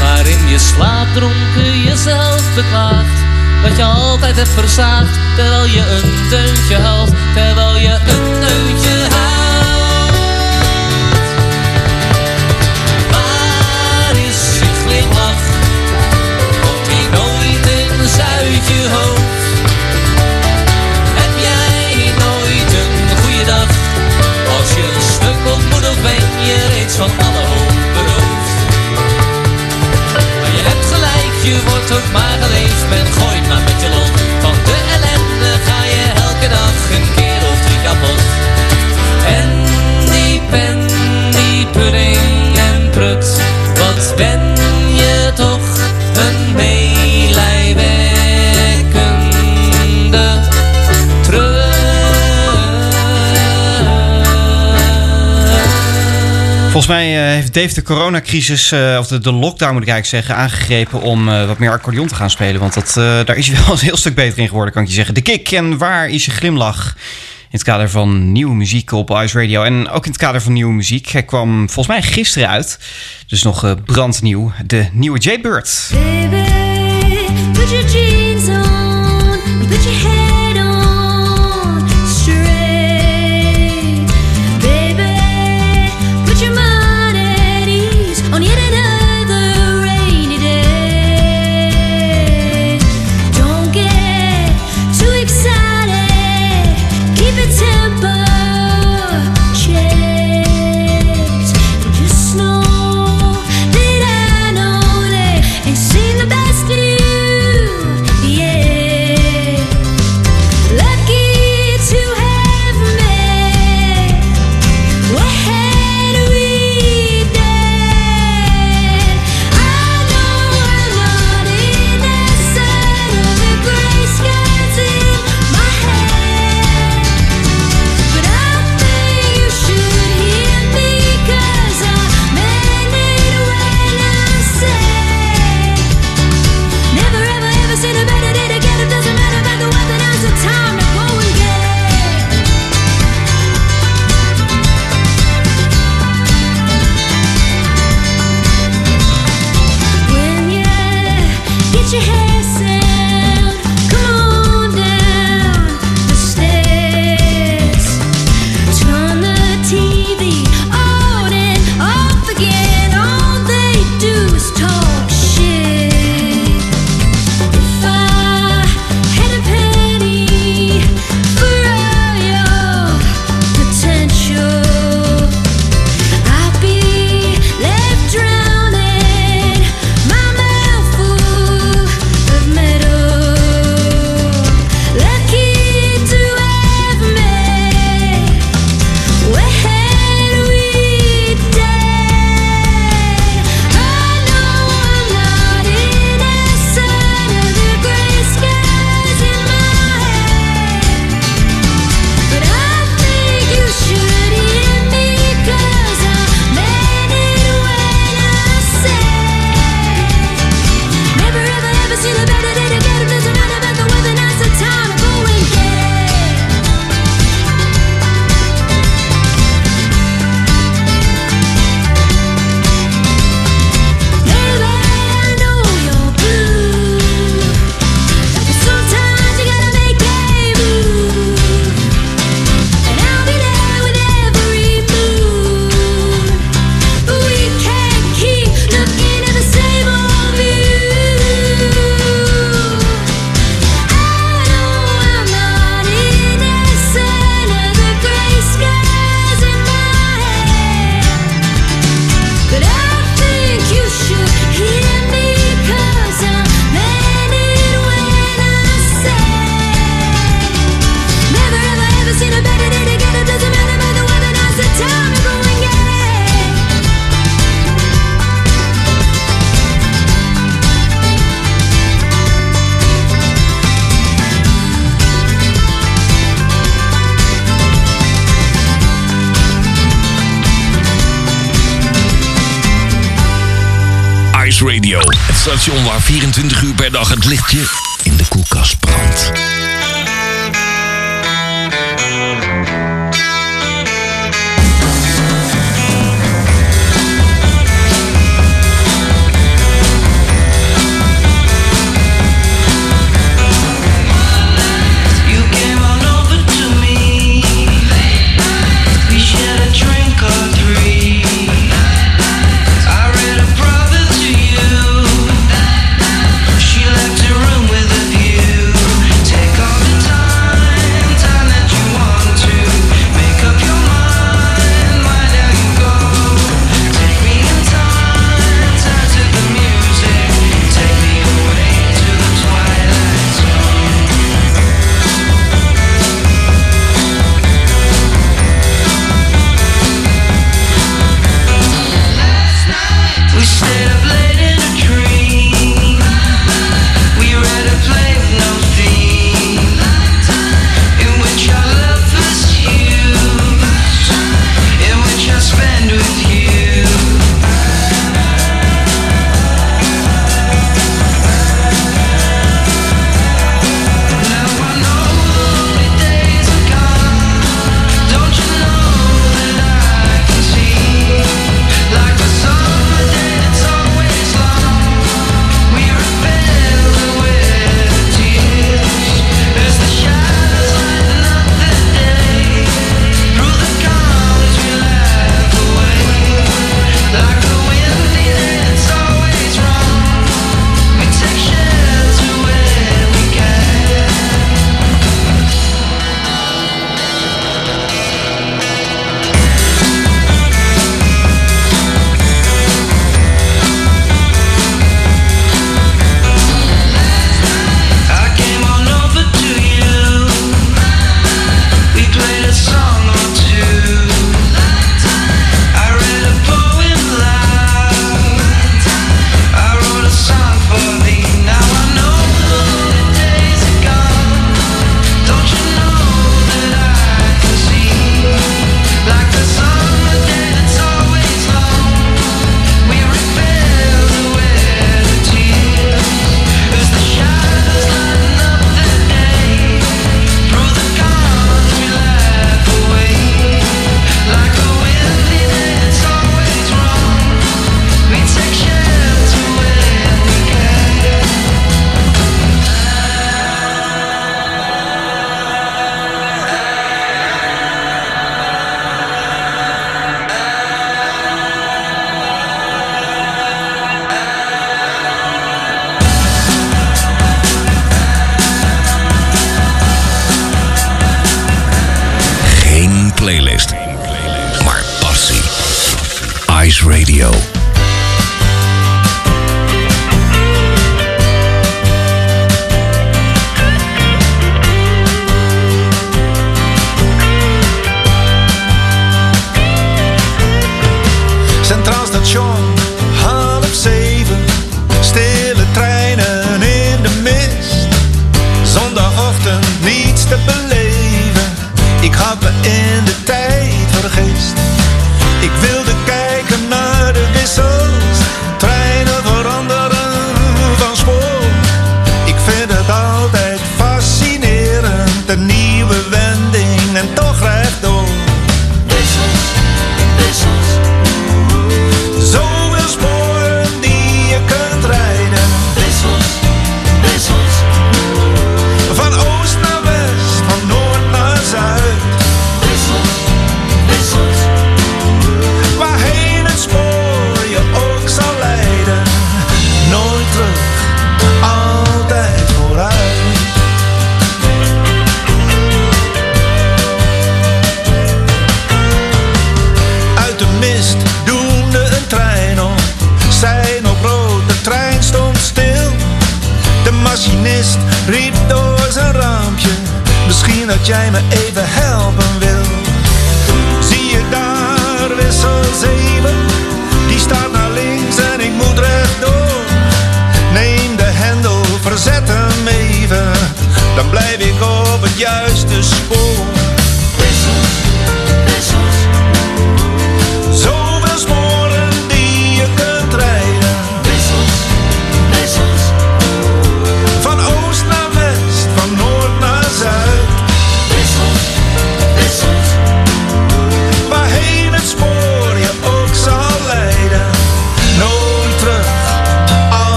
Waarin 0.00 0.48
je 0.48 0.58
slaapdronken 0.58 1.82
jezelf 1.82 2.54
beklaagt. 2.54 3.18
Dat 3.62 3.76
je 3.76 3.84
altijd 3.84 4.36
hebt 4.36 4.48
verzaagd 4.48 5.18
terwijl 5.36 5.66
je 5.66 5.82
een 5.96 6.28
deuntje 6.30 6.76
haalt. 6.76 7.12
Terwijl 7.34 7.76
je 7.76 7.94
een 8.12 8.40
deuntje 8.40 8.87
geleefd. 32.88 33.18
Men 33.18 33.27
Volgens 56.78 56.98
mij 56.98 57.16
eh, 57.16 57.34
heeft 57.34 57.54
Dave 57.54 57.74
de 57.74 57.82
coronacrisis, 57.82 58.72
eh, 58.72 58.96
of 58.98 59.06
de, 59.06 59.18
de 59.18 59.32
lockdown 59.32 59.72
moet 59.72 59.82
ik 59.82 59.88
eigenlijk 59.88 60.24
zeggen, 60.24 60.44
aangegrepen 60.44 61.00
om 61.00 61.28
eh, 61.28 61.46
wat 61.46 61.58
meer 61.58 61.70
accordeon 61.70 62.06
te 62.06 62.14
gaan 62.14 62.30
spelen. 62.30 62.60
Want 62.60 62.74
dat, 62.74 62.92
daar 63.26 63.36
is 63.36 63.46
hij 63.46 63.56
wel 63.64 63.72
een 63.72 63.78
heel 63.78 63.96
stuk 63.96 64.14
beter 64.14 64.38
in 64.38 64.48
geworden, 64.48 64.72
kan 64.72 64.82
ik 64.82 64.88
je 64.88 64.94
zeggen. 64.94 65.14
De 65.14 65.20
kick 65.20 65.50
en 65.50 65.78
waar 65.78 66.08
is 66.08 66.24
je 66.24 66.30
glimlach? 66.30 66.94
In 67.40 67.46
het 67.50 67.62
kader 67.62 67.90
van 67.90 68.32
nieuwe 68.32 68.54
muziek 68.54 68.92
op 68.92 69.10
Ice 69.10 69.40
Radio. 69.40 69.62
En 69.62 69.88
ook 69.88 70.04
in 70.04 70.10
het 70.10 70.20
kader 70.20 70.40
van 70.40 70.52
nieuwe 70.52 70.72
muziek. 70.72 71.08
Hij 71.08 71.22
kwam 71.22 71.70
volgens 71.70 71.86
mij 71.86 72.02
gisteren 72.02 72.48
uit. 72.48 72.78
Dus 73.26 73.42
nog 73.42 73.74
brandnieuw. 73.84 74.52
De 74.66 74.88
nieuwe 74.92 75.18
Jaybird. 75.18 75.90
Put 75.90 76.67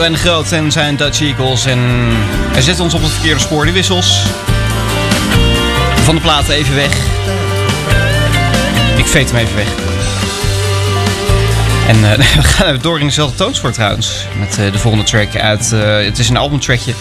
Boudewijn 0.00 0.24
de 0.24 0.30
Groot 0.30 0.52
en 0.52 0.72
zijn 0.72 0.96
Dutch 0.96 1.20
Eagles. 1.20 1.64
En 1.64 1.78
hij 2.52 2.62
zet 2.62 2.80
ons 2.80 2.94
op 2.94 3.02
het 3.02 3.10
verkeerde 3.10 3.40
spoor. 3.40 3.64
Die 3.64 3.72
wissels 3.74 4.22
van 6.02 6.14
de 6.14 6.20
platen 6.20 6.54
even 6.54 6.74
weg. 6.74 6.96
Ik 8.96 9.06
veet 9.06 9.30
hem 9.30 9.40
even 9.40 9.56
weg. 9.56 9.68
En 11.88 12.12
eh, 12.12 12.18
we 12.42 12.42
gaan 12.42 12.66
even 12.66 12.82
door 12.82 13.00
in 13.00 13.06
dezelfde 13.06 13.36
toonsoort 13.36 13.74
trouwens. 13.74 14.26
Met 14.38 14.58
eh, 14.58 14.72
de 14.72 14.78
volgende 14.78 15.04
track 15.04 15.36
uit. 15.36 15.72
eh, 15.72 16.04
het 16.04 16.18
is 16.18 16.28
een 16.28 16.36
albumtrackje. 16.36 16.94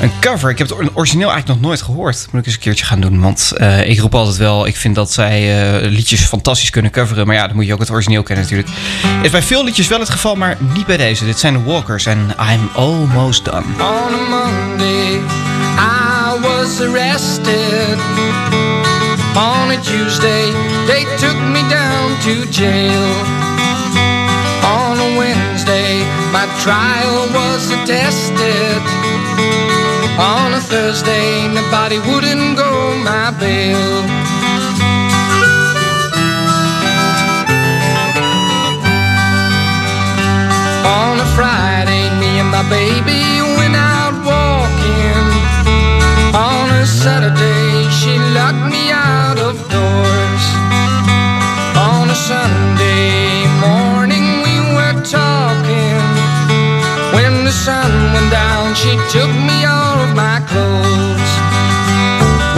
Een 0.00 0.12
cover. 0.20 0.50
Ik 0.50 0.58
heb 0.58 0.68
het 0.68 0.78
or- 0.78 0.90
origineel 0.94 1.30
eigenlijk 1.30 1.60
nog 1.60 1.68
nooit 1.68 1.82
gehoord. 1.82 2.26
Moet 2.30 2.40
ik 2.40 2.46
eens 2.46 2.54
een 2.54 2.60
keertje 2.60 2.84
gaan 2.84 3.00
doen. 3.00 3.20
Want 3.20 3.52
eh, 3.56 3.88
ik 3.90 3.98
roep 4.00 4.14
altijd 4.14 4.36
wel. 4.36 4.66
Ik 4.66 4.76
vind 4.76 4.94
dat 4.94 5.12
zij 5.12 5.62
eh, 5.82 5.90
liedjes 5.90 6.20
fantastisch 6.20 6.70
kunnen 6.70 6.90
coveren. 6.90 7.26
Maar 7.26 7.36
ja, 7.36 7.46
dan 7.46 7.56
moet 7.56 7.66
je 7.66 7.72
ook 7.72 7.78
het 7.80 7.90
origineel 7.90 8.22
kennen 8.22 8.44
natuurlijk. 8.44 8.70
Is 9.22 9.30
bij 9.30 9.42
veel 9.42 9.64
liedjes 9.64 9.88
wel 9.88 9.98
het 9.98 10.10
geval, 10.10 10.34
maar 10.36 10.56
niet 10.74 10.86
bij 10.86 10.96
deze. 10.96 11.24
Dit 11.24 11.38
zijn 11.38 11.52
de 11.52 11.62
Walkers 11.62 12.06
en 12.06 12.34
I'm 12.52 12.70
Almost 12.74 13.44
Done. 13.44 13.62
On 13.78 14.14
a 14.14 14.28
Monday, 14.28 15.20
I 15.78 16.40
was 16.40 16.80
arrested. 16.80 17.96
On 19.34 19.70
a 19.70 19.80
Tuesday, 19.82 20.52
they 20.86 21.06
took 21.18 21.38
me 21.52 21.60
down 21.68 22.18
to 22.22 22.50
jail. 22.50 23.12
On 24.62 24.98
a 24.98 25.18
Wednesday, 25.18 25.96
my 26.32 26.46
trial 26.62 27.26
was 27.32 27.70
attested. 27.80 29.07
A 30.58 30.60
Thursday, 30.60 31.46
nobody 31.54 32.00
wouldn't 32.00 32.56
go 32.56 32.70
my 33.04 33.30
bail. 33.38 33.78
On 40.98 41.14
a 41.26 41.28
Friday, 41.36 42.04
me 42.18 42.40
and 42.42 42.50
my 42.50 42.64
baby 42.68 43.22
went 43.56 43.76
out 43.76 44.14
walking. 44.26 45.26
On 46.34 46.66
a 46.82 46.84
Saturday, 46.84 47.88
she 47.98 48.18
locked 48.34 48.66
me 48.74 48.90
out 48.90 49.38
of 49.38 49.54
doors. 49.70 50.44
On 51.88 52.10
a 52.10 52.18
Sunday 52.30 52.97
the 57.48 57.54
sun 57.54 57.90
went 58.12 58.30
down, 58.30 58.74
she 58.74 58.92
took 59.08 59.32
me 59.48 59.64
all 59.64 59.96
of 60.04 60.14
my 60.14 60.38
clothes. 60.50 61.32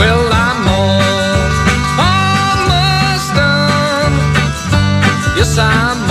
Well, 0.00 0.22
I'm 0.46 0.60
all 0.66 1.46
almost 2.10 3.28
done. 3.38 4.14
Yes, 5.38 5.56
I'm 5.58 6.09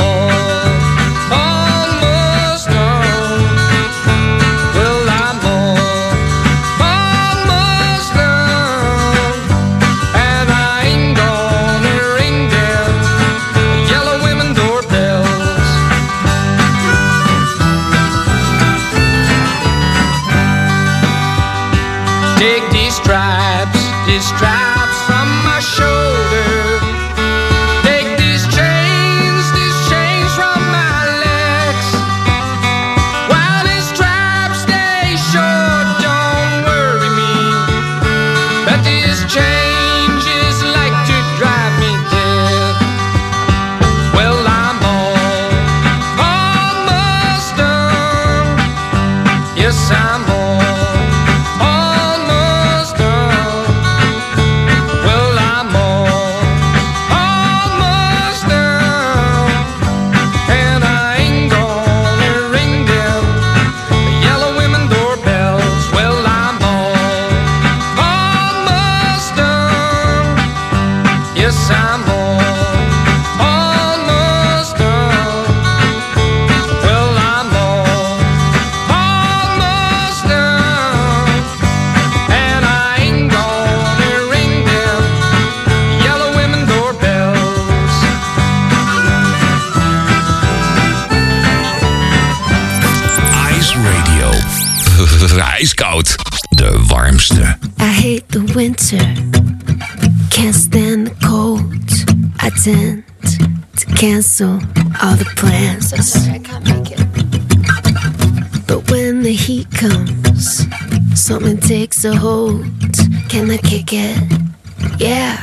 Kick 113.90 114.02
it? 114.02 115.02
Yeah, 115.02 115.36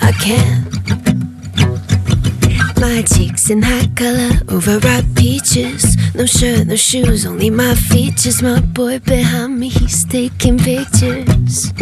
I 0.00 0.12
can. 0.22 0.70
My 2.80 3.02
cheeks 3.02 3.50
in 3.50 3.62
hot 3.62 3.96
color, 3.96 4.30
overripe 4.48 5.06
peaches. 5.16 5.96
No 6.14 6.24
shirt, 6.24 6.68
no 6.68 6.76
shoes, 6.76 7.26
only 7.26 7.50
my 7.50 7.74
features. 7.74 8.42
My 8.42 8.60
boy 8.60 9.00
behind 9.00 9.58
me, 9.58 9.70
he's 9.70 10.04
taking 10.04 10.58
pictures. 10.58 11.72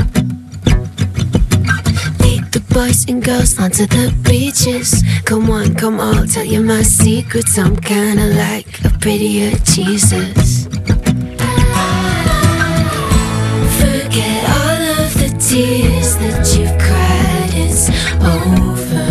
Lead 2.25 2.45
the 2.53 2.65
boys 2.73 3.05
and 3.07 3.23
girls 3.23 3.59
onto 3.59 3.85
the 3.85 4.11
beaches. 4.23 5.03
Come 5.27 5.51
on, 5.51 5.75
come 5.75 6.01
on, 6.01 6.27
tell 6.29 6.45
you 6.45 6.63
my 6.63 6.81
secrets. 6.85 7.59
I'm 7.59 7.77
kinda 7.77 8.29
like 8.29 8.83
a 8.83 8.91
prettier 8.99 9.51
Jesus. 9.59 10.68
Tears 15.59 16.17
that 16.19 16.47
you've 16.55 16.77
cried, 16.79 17.51
it's 17.65 17.91
over. 18.23 19.11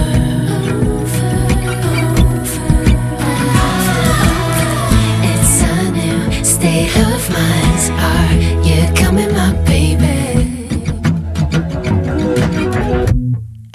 It's 5.31 5.55
a 5.61 5.77
new 5.97 6.21
state 6.45 6.95
of 7.07 7.21
mind. 7.35 7.83
Are 8.11 8.35
you 8.67 8.79
coming, 8.95 9.31
my 9.33 9.51
baby? 9.71 10.19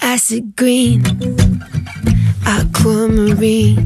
Acid 0.01 0.57
green, 0.57 1.03
aquamarine. 2.47 3.77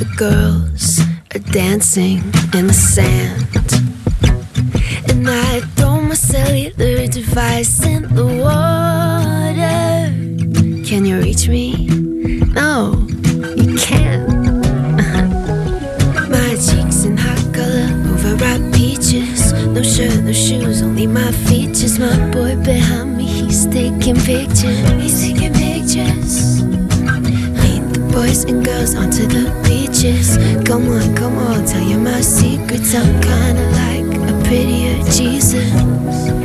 The 0.00 0.08
girls 0.16 1.00
are 1.34 1.44
dancing 1.52 2.22
in 2.54 2.68
the 2.68 2.72
sand. 2.72 3.93
Device 7.08 7.84
in 7.84 8.02
the 8.14 8.24
water. 8.24 10.12
Can 10.88 11.04
you 11.04 11.18
reach 11.20 11.48
me? 11.48 11.86
No, 12.54 13.06
you 13.56 13.76
can't. 13.76 14.28
my 16.30 16.50
cheeks 16.56 17.04
in 17.04 17.16
hot 17.16 17.38
color, 17.52 17.88
overripe 18.12 18.72
peaches. 18.72 19.52
No 19.52 19.82
shirt, 19.82 20.22
no 20.24 20.32
shoes, 20.32 20.82
only 20.82 21.06
my 21.06 21.30
features. 21.32 21.98
My 21.98 22.16
boy 22.30 22.56
behind 22.62 23.16
me, 23.16 23.26
he's 23.26 23.66
taking 23.66 24.16
pictures. 24.16 24.88
He's 25.02 25.20
taking 25.20 25.52
pictures. 25.52 26.62
Lead 26.62 27.82
the 27.92 28.08
boys 28.12 28.44
and 28.44 28.64
girls 28.64 28.94
onto 28.94 29.26
the 29.26 29.50
beaches. 29.66 30.36
Come 30.66 30.88
on, 30.88 31.14
come 31.16 31.36
on, 31.38 31.66
tell 31.66 31.82
you 31.82 31.98
my 31.98 32.20
secrets. 32.20 32.94
I'm 32.94 33.20
kinda 33.20 33.64
like 33.82 34.30
a 34.30 34.42
prettier 34.44 35.02
Jesus. 35.10 36.43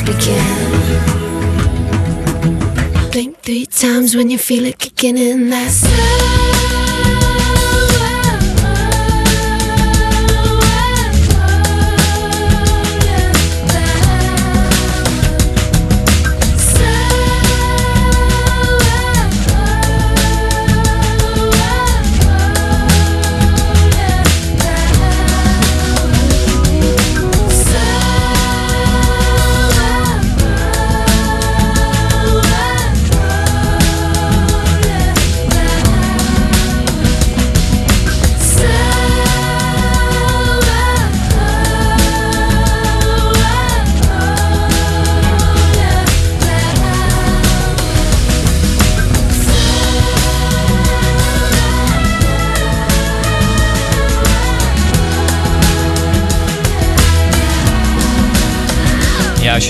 Let 0.00 0.06
the 0.06 0.12
begin. 0.12 1.10
Blink 3.10 3.36
three 3.42 3.66
times 3.66 4.14
when 4.14 4.30
you 4.30 4.38
feel 4.38 4.64
it 4.66 4.78
kicking 4.78 5.18
in. 5.18 5.50
That's 5.50 5.82
Ja, 5.82 6.49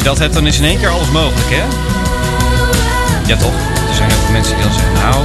je 0.00 0.06
dat 0.06 0.18
hebt, 0.18 0.34
dan 0.34 0.46
is 0.46 0.58
in 0.58 0.64
één 0.64 0.78
keer 0.78 0.88
alles 0.88 1.10
mogelijk, 1.10 1.50
hè? 1.50 1.62
Ja, 3.26 3.36
toch? 3.36 3.54
Er 3.88 3.94
zijn 3.94 4.10
heel 4.10 4.18
veel 4.18 4.32
mensen 4.32 4.54
die 4.54 4.64
dan 4.64 4.72
zeggen, 4.72 4.92
nou... 4.92 5.24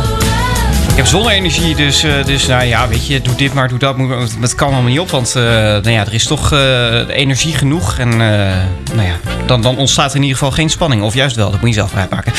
Ik 0.89 1.01
heb 1.01 1.09
zonne-energie, 1.09 1.75
dus, 1.75 2.03
eh, 2.03 2.25
dus 2.25 2.47
nou 2.47 2.63
ja, 2.63 2.87
weet 2.87 3.07
je, 3.07 3.21
doe 3.21 3.35
dit 3.35 3.53
maar, 3.53 3.67
doe 3.67 3.79
dat. 3.79 3.97
maar 3.97 4.17
Het 4.39 4.55
kan 4.55 4.67
allemaal 4.67 4.89
niet 4.89 4.99
op, 4.99 5.09
want 5.09 5.35
eh, 5.35 5.43
nou 5.43 5.89
ja, 5.89 6.05
er 6.05 6.13
is 6.13 6.25
toch 6.25 6.51
eh, 6.51 7.07
energie 7.07 7.53
genoeg. 7.53 7.97
En 7.97 8.17
nou 8.17 9.07
ja, 9.07 9.15
dan, 9.45 9.61
dan 9.61 9.77
ontstaat 9.77 10.09
er 10.09 10.15
in 10.15 10.21
ieder 10.21 10.37
geval 10.37 10.51
geen 10.51 10.69
spanning. 10.69 11.01
Of 11.01 11.13
juist 11.13 11.35
wel, 11.35 11.51
dat 11.51 11.59
moet 11.59 11.69
je 11.69 11.75
zelf 11.75 11.95
uitmaken. 11.95 12.33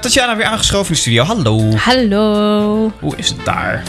Tatjana 0.00 0.36
weer 0.36 0.46
aangeschoven 0.46 0.86
in 0.86 0.92
de 0.92 1.00
studio. 1.00 1.24
Hallo. 1.24 1.76
Hallo. 1.76 2.92
Hoe 3.00 3.16
is 3.16 3.28
het 3.28 3.44
daar? 3.44 3.82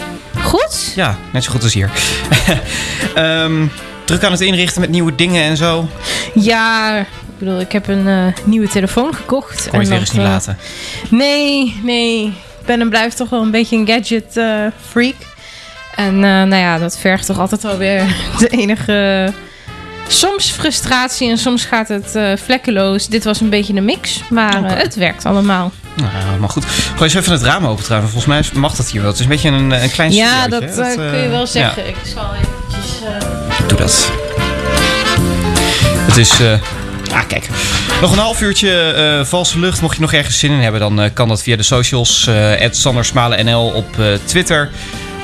Goed? 0.43 0.93
Ja, 0.95 1.17
net 1.31 1.43
zo 1.43 1.51
goed 1.51 1.63
als 1.63 1.73
hier. 1.73 1.89
Ehm, 3.15 3.65
druk 4.05 4.23
aan 4.23 4.31
het 4.31 4.41
inrichten 4.41 4.81
met 4.81 4.89
nieuwe 4.89 5.15
dingen 5.15 5.43
en 5.43 5.57
zo. 5.57 5.87
Ja, 6.33 7.05
bedoel, 7.41 7.59
ik 7.59 7.71
heb 7.71 7.87
een 7.87 8.07
eh, 8.07 8.43
nieuwe 8.45 8.67
telefoon 8.67 9.15
gekocht. 9.15 9.69
Kon 9.69 9.79
je 9.79 9.87
het 9.91 9.99
eens 9.99 10.11
niet 10.11 10.21
laten. 10.21 10.57
Nee, 11.09 11.79
nee. 11.83 12.25
Ik 12.25 12.65
ben 12.65 12.81
en 12.81 12.89
blijf 12.89 13.13
toch 13.13 13.29
wel 13.29 13.41
een 13.41 13.51
beetje 13.51 13.77
een 13.77 13.87
gadget 13.87 14.37
eh, 14.37 14.65
freak. 14.89 15.15
En 15.95 16.13
eh, 16.15 16.21
nou 16.21 16.55
ja, 16.55 16.79
dat 16.79 16.97
vergt 16.97 17.25
toch 17.25 17.39
altijd 17.39 17.61
wel 17.61 17.77
weer 17.77 18.15
de 18.39 18.47
enige... 18.47 19.33
Soms 20.07 20.51
frustratie 20.51 21.29
en 21.29 21.37
soms 21.37 21.65
gaat 21.65 21.87
het 21.87 22.17
vlekkeloos. 22.35 23.07
Dit 23.07 23.23
was 23.23 23.41
een 23.41 23.49
beetje 23.49 23.73
een 23.73 23.85
mix, 23.85 24.21
maar 24.29 24.77
het 24.77 24.95
werkt 24.95 25.25
allemaal. 25.25 25.71
Nou, 25.95 26.39
maar 26.39 26.49
goed. 26.49 26.65
Gooi 26.65 27.03
eens 27.03 27.13
even 27.13 27.31
het 27.31 27.41
raam 27.41 27.65
open 27.65 27.83
trouwens. 27.83 28.13
Volgens 28.13 28.51
mij 28.51 28.61
mag 28.61 28.75
dat 28.75 28.89
hier 28.89 29.01
wel. 29.01 29.09
Het 29.09 29.19
is 29.19 29.25
een 29.25 29.31
beetje 29.31 29.49
een, 29.49 29.71
een 29.71 29.91
klein 29.91 30.11
ja, 30.11 30.47
dat 30.47 30.75
kun 30.95 31.21
je 31.21 31.27
wel 31.29 31.47
zeggen. 31.47 31.83
ja. 31.83 31.89
Ik 31.89 31.95
zal 32.03 32.29
eventjes... 32.33 32.99
Doe 33.67 33.77
dat. 33.77 34.11
Het 36.07 36.17
is. 36.17 36.39
Ah, 37.11 37.27
kijk. 37.27 37.49
Nog 38.01 38.11
een 38.11 38.17
half 38.17 38.41
uurtje 38.41 38.81
eh, 38.81 39.25
valse 39.25 39.59
lucht. 39.59 39.81
Mocht 39.81 39.95
je 39.95 40.01
nog 40.01 40.13
ergens 40.13 40.39
zin 40.39 40.51
in 40.51 40.59
hebben, 40.59 40.79
dan 40.79 41.01
eh, 41.01 41.09
kan 41.13 41.27
dat 41.27 41.43
via 41.43 41.55
de 41.55 41.63
socials. 41.63 42.27
eh 42.27 42.69
@sandersmalenNL 42.71 43.67
op 43.67 43.85
Twitter. 44.25 44.69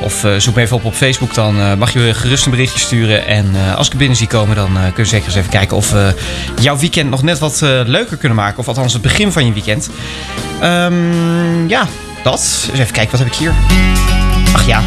Of 0.02 0.26
zoek 0.38 0.56
me 0.56 0.62
even 0.62 0.76
op 0.76 0.86
op 0.86 0.94
Facebook. 0.94 1.34
Dan 1.34 1.78
mag 1.78 1.94
je 1.94 2.14
gerust 2.14 2.46
een 2.46 2.52
berichtje 2.52 2.80
sturen. 2.80 3.26
En 3.28 3.56
als 3.76 3.86
ik 3.86 3.92
er 3.92 3.98
binnen 4.00 4.18
zie 4.18 4.28
komen, 4.28 4.56
dan 4.56 4.70
kun 4.94 5.04
je 5.04 5.10
zeker 5.10 5.26
eens 5.26 5.36
even 5.36 5.50
kijken 5.50 5.78
of 5.78 5.92
we 5.92 6.16
jouw 6.60 6.78
weekend 6.78 7.10
nog 7.10 7.24
net 7.24 7.40
wat 7.40 7.60
leuker 7.86 8.18
kunnen 8.18 8.38
maken. 8.38 8.60
Of 8.60 8.68
althans 8.68 8.94
het 8.94 9.02
begin 9.02 9.32
van 9.32 9.46
je 9.46 9.54
weekend. 9.54 9.90
Ehm, 10.62 11.68
ja, 11.68 11.88
dat. 12.24 12.68
Eens 12.70 12.80
even 12.80 12.94
kijken, 12.94 13.12
wat 13.12 13.20
heb 13.20 13.30
ik 13.30 13.36
hier? 13.36 13.54
Ach 14.54 14.66
ja, 14.66 14.82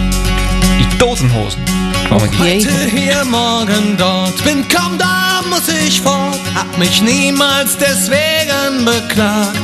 die 0.77 0.97
Totenhosen. 0.97 1.80
Heute 2.11 2.71
hier, 2.91 3.25
morgen 3.25 3.97
dort, 3.97 4.43
bin 4.43 4.67
kaum 4.69 4.99
da, 4.99 5.43
muss 5.49 5.69
ich 5.69 6.01
fort, 6.01 6.41
hab 6.57 6.77
mich 6.77 7.01
niemals 7.01 7.77
deswegen 7.79 8.85
beklagt. 8.85 9.57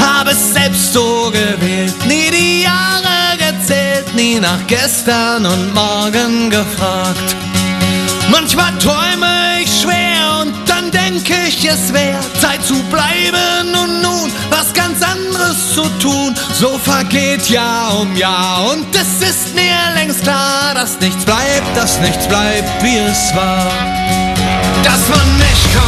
Hab 0.00 0.26
es 0.26 0.54
selbst 0.54 0.94
so 0.94 1.30
gewählt, 1.30 1.94
nie 2.08 2.30
die 2.30 2.62
Jahre 2.62 3.36
gezählt, 3.36 4.14
nie 4.14 4.40
nach 4.40 4.66
gestern 4.68 5.44
und 5.44 5.74
morgen 5.74 6.48
gefragt. 6.48 7.36
Manchmal 8.30 8.72
träume 8.78 9.60
ich 9.62 9.82
schwer 9.82 10.03
denke 10.94 11.34
ich, 11.48 11.64
es 11.68 11.92
wär 11.92 12.20
Zeit 12.40 12.64
zu 12.64 12.82
bleiben 12.84 13.74
und 13.82 14.02
nun 14.02 14.30
was 14.50 14.72
ganz 14.72 15.02
anderes 15.02 15.74
zu 15.74 15.82
tun. 15.98 16.34
So 16.52 16.78
vergeht 16.78 17.48
Jahr 17.50 17.98
um 18.00 18.16
Jahr 18.16 18.70
und 18.72 18.86
es 18.94 19.28
ist 19.28 19.54
mir 19.54 19.76
längst 19.94 20.22
klar, 20.22 20.74
dass 20.74 20.98
nichts 21.00 21.24
bleibt, 21.24 21.76
dass 21.76 22.00
nichts 22.00 22.26
bleibt, 22.26 22.82
wie 22.82 22.98
es 22.98 23.34
war. 23.34 23.72
Dass 24.84 25.08
man 25.08 25.38
mich 25.38 25.74
kaum 25.74 25.83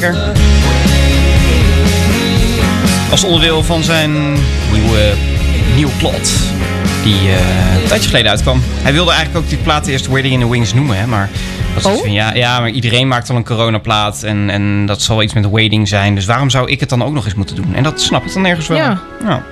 Lekker. 0.00 0.32
Als 3.10 3.24
onderdeel 3.24 3.62
van 3.62 3.82
zijn 3.84 4.12
nieuwe, 4.72 5.12
nieuwe 5.74 5.92
plot. 5.98 6.30
Die 7.02 7.14
eh, 7.28 7.80
een 7.82 7.88
tijdje 7.88 8.08
geleden 8.08 8.30
uitkwam. 8.30 8.62
Hij 8.82 8.92
wilde 8.92 9.10
eigenlijk 9.10 9.44
ook 9.44 9.48
die 9.50 9.58
plaat 9.58 9.86
eerst 9.86 10.06
Waiting 10.06 10.34
in 10.34 10.40
the 10.40 10.50
Wings 10.50 10.74
noemen. 10.74 10.98
Hè, 10.98 11.06
maar, 11.06 11.30
dat 11.74 11.84
Oh? 11.84 11.98
van, 12.00 12.12
ja, 12.12 12.34
ja, 12.34 12.60
maar 12.60 12.70
iedereen 12.70 13.08
maakt 13.08 13.30
al 13.30 13.36
een 13.36 13.44
coronaplaat. 13.44 14.22
En, 14.22 14.50
en 14.50 14.86
dat 14.86 15.02
zal 15.02 15.22
iets 15.22 15.32
met 15.34 15.50
waiting 15.50 15.88
zijn. 15.88 16.14
Dus 16.14 16.24
waarom 16.24 16.50
zou 16.50 16.70
ik 16.70 16.80
het 16.80 16.88
dan 16.88 17.04
ook 17.04 17.12
nog 17.12 17.24
eens 17.24 17.34
moeten 17.34 17.56
doen? 17.56 17.74
En 17.74 17.82
dat 17.82 18.00
snap 18.00 18.24
ik 18.24 18.32
dan 18.32 18.42
nergens 18.42 18.66
wel. 18.68 18.76
Ja. 18.78 19.00
Ja. 19.24 19.42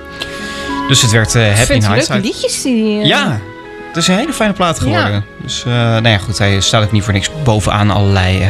Dus 0.87 1.01
het 1.01 1.11
werd 1.11 1.35
eh 1.35 1.41
Happy 1.43 1.59
in 1.59 1.59
het 1.59 1.69
leuke 1.69 1.93
Hindsight. 1.93 2.23
liedjes 2.23 2.61
die... 2.61 2.99
eh, 3.01 3.05
Ja, 3.05 3.39
het 3.87 3.97
is 3.97 4.07
een 4.07 4.15
hele 4.15 4.33
fijne 4.33 4.53
plaat 4.53 4.79
geworden. 4.79 5.11
Ja. 5.11 5.23
Dus 5.45 5.63
eh 5.65 5.73
nou 5.73 6.07
ja, 6.07 6.17
goed, 6.17 6.37
hij 6.37 6.59
staat 6.61 6.83
ook 6.83 6.91
niet 6.91 7.03
voor 7.03 7.13
niks 7.13 7.29
bovenaan 7.43 7.91
allerlei 7.91 8.41
eh, 8.41 8.49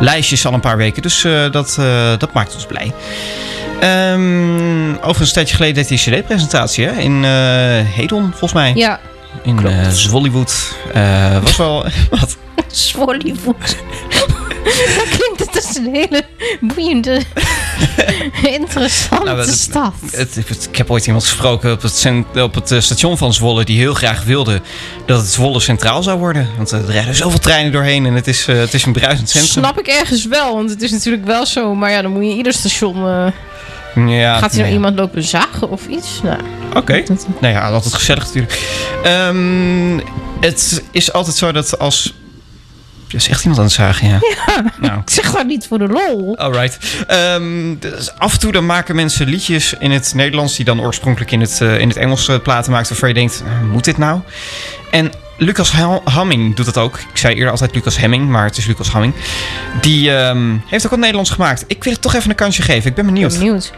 lijstjes 0.00 0.46
al 0.46 0.52
een 0.52 0.60
paar 0.60 0.76
weken. 0.76 1.02
Dus 1.02 1.24
eh, 1.24 1.50
dat, 1.50 1.74
dat 2.18 2.32
maakt 2.32 2.54
ons 2.54 2.66
blij. 2.66 2.92
Ehm 3.80 4.94
overigens, 4.94 5.28
een 5.28 5.34
tijdje 5.34 5.56
geleden 5.56 5.74
deed 5.74 6.04
hij 6.04 6.14
een 6.14 6.20
cd-presentatie 6.20 6.86
hè? 6.86 7.00
in 7.00 7.24
Hedon, 7.84 8.28
volgens 8.30 8.52
mij. 8.52 8.72
Ja, 8.74 9.00
In 9.42 9.66
eh 9.66 9.88
Zwollywood. 9.88 10.74
Was 11.42 11.56
wel... 11.56 11.86
wat? 12.10 12.36
Zwollywood. 12.66 13.76
dat 14.96 15.08
klinkt 15.08 15.38
het 15.38 15.66
als 15.66 15.76
een 15.76 15.94
hele 15.94 16.22
boeiende, 16.60 17.20
interessante 18.60 19.24
Nou, 19.24 19.36
dat- 19.36 19.48
stad. 19.48 19.92
Het, 20.10 20.34
het- 20.34 20.68
ik 20.70 20.76
heb 20.76 20.90
ooit 20.90 21.06
iemand 21.06 21.24
gesproken 21.24 21.72
op 21.72 21.82
het, 21.82 22.08
op 22.42 22.54
het 22.54 22.70
eh, 22.70 22.80
station 22.80 23.16
van 23.18 23.34
Zwolle... 23.34 23.64
die 23.64 23.78
heel 23.78 23.94
graag 23.94 24.24
wilde 24.24 24.60
dat 25.06 25.20
het 25.20 25.30
Zwolle 25.30 25.60
centraal 25.60 26.02
zou 26.02 26.18
worden. 26.18 26.48
Want 26.56 26.70
er 26.70 26.84
rijden 26.86 27.14
zoveel 27.14 27.38
treinen 27.38 27.72
doorheen 27.72 28.06
en 28.06 28.14
het 28.14 28.26
is, 28.28 28.46
eh, 28.48 28.56
het 28.58 28.74
is 28.74 28.84
een 28.84 28.92
bruisend 28.92 29.28
centrum. 29.30 29.52
Snap 29.52 29.78
ik 29.78 29.86
ergens 29.86 30.26
wel, 30.26 30.54
want 30.54 30.70
het 30.70 30.82
is 30.82 30.90
natuurlijk 30.90 31.24
wel 31.24 31.46
zo. 31.46 31.74
Maar 31.74 31.90
ja, 31.90 32.02
dan 32.02 32.10
moet 32.12 32.24
je 32.24 32.34
ieder 32.36 32.52
station... 32.52 32.96
eh, 32.96 33.26
Ja, 34.20 34.38
gaat 34.38 34.50
er 34.50 34.56
nou 34.56 34.62
nee. 34.62 34.72
iemand 34.72 34.98
lopen 34.98 35.22
zagen 35.22 35.70
of 35.70 35.86
iets? 35.86 36.20
Nou, 36.22 36.38
Oké. 36.74 37.02
Nou 37.40 37.54
ja, 37.54 37.68
altijd 37.70 37.94
gezellig 37.94 38.24
natuurlijk. 38.24 38.60
Ehm, 39.04 40.00
het 40.40 40.82
is 40.90 41.12
altijd 41.12 41.36
zo 41.36 41.52
dat 41.52 41.78
als... 41.78 42.14
Ja, 43.08 43.18
is 43.18 43.28
echt 43.28 43.40
iemand 43.40 43.58
aan 43.58 43.66
het 43.66 43.74
zagen, 43.74 44.08
ja. 44.08 44.20
Nou. 44.80 45.00
ik 45.00 45.10
zeg 45.20 45.32
dat 45.32 45.46
niet 45.46 45.66
voor 45.66 45.78
de 45.78 45.88
lol. 45.88 46.36
Alright. 46.38 47.04
Ehm, 47.06 47.78
dus 47.78 48.18
af 48.18 48.32
en 48.32 48.38
toe 48.38 48.52
dan 48.52 48.66
maken 48.66 48.96
mensen 48.96 49.28
liedjes 49.28 49.74
in 49.78 49.90
het 49.90 50.12
Nederlands... 50.14 50.56
die 50.56 50.64
dan 50.64 50.80
oorspronkelijk 50.80 51.30
in 51.30 51.40
het, 51.40 51.60
eh, 51.60 51.80
in 51.80 51.88
het 51.88 51.96
Engels 51.96 52.28
eh, 52.28 52.38
platen 52.42 52.72
maakt... 52.72 52.88
waarvan 52.88 53.08
je 53.08 53.14
denkt, 53.14 53.42
eh, 53.46 53.70
moet 53.70 53.84
dit 53.84 53.98
nou? 53.98 54.20
En 54.90 55.12
Lucas 55.38 55.72
Hamming 56.04 56.56
doet 56.56 56.66
dat 56.66 56.78
ook. 56.78 56.98
Ik 56.98 57.16
zei 57.16 57.34
eerder 57.34 57.50
altijd 57.50 57.74
Lucas 57.74 57.98
Hemming, 57.98 58.28
maar 58.28 58.44
het 58.44 58.56
is 58.56 58.66
Lucas 58.66 58.88
Hamming. 58.88 59.14
Die 59.80 60.16
ehm, 60.16 60.56
heeft 60.66 60.84
ook 60.84 60.90
wat 60.90 61.00
Nederlands 61.00 61.30
gemaakt. 61.30 61.64
Ik 61.66 61.84
wil 61.84 61.92
het 61.92 62.02
toch 62.02 62.14
even 62.14 62.30
een 62.30 62.36
kansje 62.36 62.62
geven. 62.62 62.90
Ik 62.90 62.96
ben 62.96 63.06
benieuwd. 63.06 63.30
ben 63.30 63.38
benieuwd. 63.38 63.72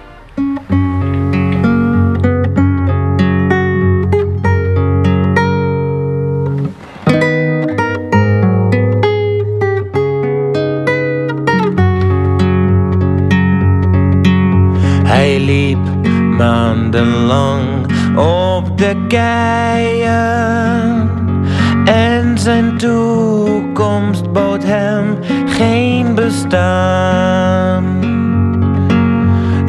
De 18.78 19.04
keien 19.08 21.10
en 21.84 22.38
zijn 22.38 22.76
toekomst 22.76 24.32
bood 24.32 24.64
hem 24.64 25.18
geen 25.46 26.14
bestaan. 26.14 27.84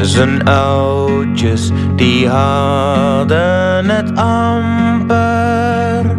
Zijn 0.01 0.45
oudjes 0.45 1.71
die 1.95 2.27
hadden 2.27 3.89
het 3.89 4.15
amper, 4.15 6.15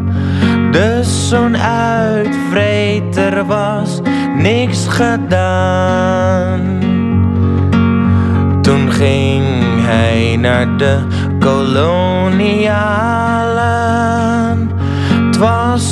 dus 0.71 1.29
zo'n 1.29 1.57
uitvreter 1.57 3.47
was 3.47 4.01
niks 4.37 4.89
gedaan. 4.89 6.61
Toen 8.62 8.93
ging 8.93 9.45
hij 9.87 10.37
naar 10.37 10.77
de 10.77 10.99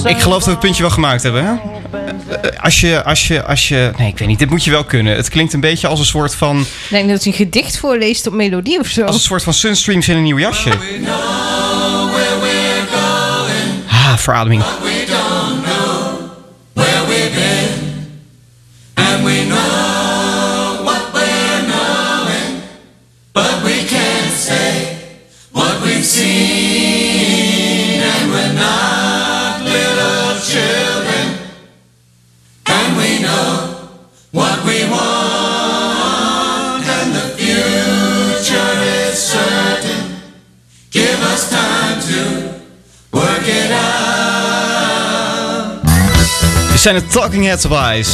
Ik 0.04 0.18
geloof 0.18 0.36
dat 0.38 0.44
we 0.44 0.50
het 0.50 0.60
puntje 0.60 0.82
wel 0.82 0.90
gemaakt 0.90 1.22
hebben, 1.22 1.44
hè? 1.44 1.52
Eh, 2.40 2.62
Als 2.62 2.80
je, 2.80 3.04
als 3.04 3.26
je, 3.28 3.44
als 3.44 3.68
je... 3.68 3.90
Nee, 3.98 4.08
ik 4.08 4.18
weet 4.18 4.28
niet. 4.28 4.38
Dit 4.38 4.50
moet 4.50 4.64
je 4.64 4.70
wel 4.70 4.84
kunnen. 4.84 5.16
Het 5.16 5.28
klinkt 5.28 5.52
een 5.52 5.60
beetje 5.60 5.86
als 5.86 5.98
een 5.98 6.04
soort 6.04 6.34
van... 6.34 6.60
Ik 6.60 6.66
denk 6.88 7.08
dat 7.08 7.22
hij 7.24 7.32
een 7.32 7.38
gedicht 7.38 7.78
voorleest 7.78 8.26
op 8.26 8.32
melodie 8.32 8.78
of 8.80 8.86
zo. 8.86 9.04
Als 9.04 9.14
een 9.14 9.20
soort 9.20 9.42
van 9.42 9.52
Sunstreams 9.54 10.08
in 10.08 10.16
een 10.16 10.22
nieuw 10.22 10.38
jasje. 10.38 10.70
Ah, 13.90 14.16
verademing. 14.16 14.62
We 14.62 15.04
don't 15.06 15.64
know 15.64 16.20
where 16.72 17.06
we've 17.06 17.30
been, 17.34 18.10
and 18.94 19.24
we 19.24 19.44
know 19.48 19.67
seen, 26.08 28.00
and 28.00 28.30
we're 28.32 28.54
not 28.54 29.60
little 29.62 30.40
children, 30.40 31.26
and 32.64 32.96
we 32.96 33.18
know 33.18 33.52
what 34.30 34.64
we 34.64 34.88
want, 34.88 36.82
and 36.96 37.14
the 37.14 37.26
future 37.36 38.74
is 39.04 39.18
certain. 39.18 40.02
Give 40.90 41.20
us 41.32 41.50
time 41.50 42.00
to 42.10 42.20
work 43.10 43.46
it 43.46 43.70
out. 43.70 43.88
Zijn 46.76 46.94
de 46.94 47.06
Talking 47.06 47.44
Heads 47.44 47.64
of 47.64 47.72
Ice. 47.98 48.10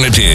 Alternative. 0.00 0.29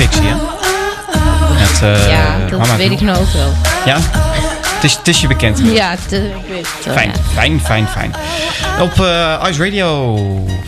Pixie, 0.00 0.22
hè? 0.26 0.34
Het, 1.54 1.82
eh, 1.82 2.10
ja, 2.10 2.38
dat 2.50 2.58
mama 2.58 2.76
weet 2.76 2.90
ik 2.90 3.00
nou 3.00 3.18
ook 3.18 3.32
wel. 3.32 3.52
Ja? 3.84 3.98
Het 4.74 4.84
is, 4.84 4.96
het 4.96 5.08
is 5.08 5.20
je 5.20 5.26
bekend. 5.26 5.60
Ja, 5.64 5.90
het, 5.90 6.12
ik 6.12 6.48
weet 6.48 6.66
het 6.76 6.84
wel. 6.84 6.94
Fijn, 6.94 7.08
ja. 7.08 7.14
fijn, 7.32 7.60
fijn, 7.60 7.88
fijn. 7.88 8.14
Op 8.80 9.00
eh, 9.00 9.44
Ice 9.50 9.64
Radio 9.64 10.18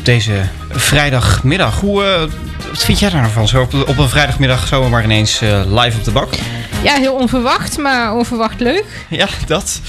deze 0.03 0.33
vrijdagmiddag. 0.71 1.81
Hoe, 1.81 2.05
eh, 2.05 2.21
wat 2.71 2.85
vind 2.85 2.99
jij 2.99 3.11
daar 3.11 3.21
nou 3.21 3.33
van? 3.33 3.49
Zo 3.49 3.61
op, 3.63 3.89
op 3.89 3.99
een 3.99 4.09
vrijdagmiddag 4.09 4.67
zomaar 4.67 5.05
ineens 5.05 5.41
live 5.67 5.99
op 5.99 6.05
de 6.05 6.11
bak? 6.11 6.29
Ja, 6.83 6.95
heel 6.95 7.15
onverwacht, 7.15 7.79
maar 7.79 8.15
onverwacht 8.15 8.61
leuk. 8.61 9.07
Ja, 9.09 9.27
dat. 9.47 9.81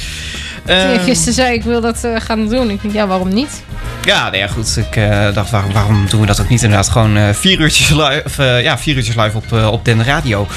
Je 0.65 0.71
Ehm, 0.71 1.03
gisteren 1.03 1.33
zei 1.33 1.53
ik 1.53 1.63
wil 1.63 1.81
dat 1.81 2.07
gaan 2.17 2.47
doen. 2.47 2.69
Ik 2.69 2.81
denk, 2.81 2.93
ja, 2.93 3.07
waarom 3.07 3.33
niet? 3.33 3.63
Ja, 4.05 4.23
nou 4.23 4.37
ja, 4.37 4.47
goed. 4.47 4.77
Ik 4.77 4.95
eh, 4.95 5.33
dacht, 5.33 5.49
waarom, 5.51 5.71
waarom 5.71 6.05
doen 6.09 6.19
we 6.21 6.25
dat 6.25 6.41
ook 6.41 6.49
niet 6.49 6.63
inderdaad? 6.63 6.89
Gewoon 6.89 7.17
eh, 7.17 7.29
vier 7.33 7.59
uurtjes 7.59 7.89
live, 7.89 8.43
eh, 8.43 8.63
ja, 8.63 8.77
vier 8.77 8.95
uurtjes 8.95 9.15
live 9.15 9.37
op, 9.37 9.51
op 9.51 9.85
Den 9.85 10.03
Radio. 10.03 10.47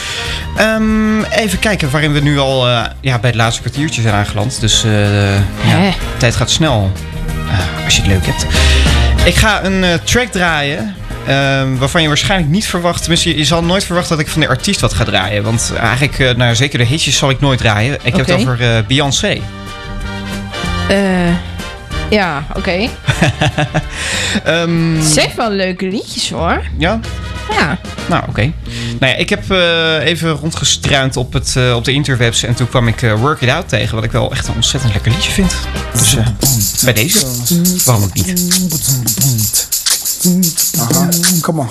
Ehm, 0.56 1.22
even 1.22 1.58
kijken 1.58 1.90
waarin 1.90 2.12
we 2.12 2.20
nu 2.20 2.38
al 2.38 2.68
ja, 3.00 3.18
bij 3.18 3.30
het 3.30 3.34
laatste 3.34 3.60
kwartiertje 3.60 4.02
zijn 4.02 4.14
aangeland. 4.14 4.60
Dus 4.60 4.84
eh, 4.84 5.34
ja, 5.34 5.80
de 5.80 6.16
tijd 6.16 6.36
gaat 6.36 6.50
snel 6.50 6.92
eh, 7.48 7.84
als 7.84 7.96
je 7.96 8.02
het 8.02 8.10
leuk 8.10 8.26
hebt. 8.26 8.46
Ik 9.24 9.34
ga 9.34 9.64
een 9.64 9.84
track 10.04 10.26
draaien. 10.30 10.94
ehm, 11.26 11.76
waarvan 11.76 12.02
je 12.02 12.08
waarschijnlijk 12.08 12.50
niet 12.50 12.66
verwacht. 12.66 13.00
Tenminste, 13.00 13.38
je, 13.38 13.44
zal 13.44 13.64
nooit 13.64 13.84
verwachten 13.84 14.16
dat 14.16 14.26
ik 14.26 14.32
van 14.32 14.40
de 14.40 14.48
artiest 14.48 14.80
wat 14.80 14.94
ga 14.94 15.04
draaien. 15.04 15.42
Want 15.42 15.72
eigenlijk, 15.80 16.36
nou, 16.36 16.54
zeker 16.54 16.78
de 16.78 16.84
hitjes 16.84 17.16
zal 17.16 17.30
ik 17.30 17.40
nooit 17.40 17.58
draaien. 17.58 17.98
Ik 18.02 18.16
heb 18.16 18.26
het 18.26 18.36
over 18.36 18.84
Beyoncé. 18.88 19.40
Eh, 20.88 20.96
ja, 22.10 22.46
oké. 22.54 22.70
Ehm, 24.44 25.02
Ze 25.02 25.20
heeft 25.20 25.36
wel 25.36 25.50
leuke 25.50 25.86
liedjes 25.88 26.30
hoor. 26.30 26.62
ja? 26.78 27.00
Ja. 27.50 27.78
Nou, 28.08 28.22
oké. 28.28 28.52
Nou 29.00 29.12
ja, 29.12 29.18
ik 29.18 29.28
heb 29.28 29.50
eh, 29.50 30.04
even 30.04 30.30
rondgestruind 30.30 31.16
op, 31.16 31.32
het, 31.32 31.56
eh, 31.56 31.74
op 31.74 31.84
de 31.84 31.92
interwebs 31.92 32.42
en 32.42 32.54
toen 32.54 32.68
kwam 32.68 32.88
ik 32.88 33.02
eh, 33.02 33.14
Work 33.20 33.40
It 33.40 33.48
Out 33.50 33.68
tegen, 33.68 33.94
wat 33.94 34.04
ik 34.04 34.12
wel 34.12 34.30
echt 34.32 34.48
een 34.48 34.54
ontzettend 34.54 34.92
lekker 34.92 35.12
liedje 35.12 35.30
vind. 35.30 35.56
Dus 35.92 36.16
eh, 36.16 36.26
bij 36.84 36.92
deze, 36.92 37.26
waarom 37.84 38.04
ook 38.04 38.14
niet? 38.14 38.34
Aha, 40.78 41.08
come 41.40 41.60
on. 41.60 41.68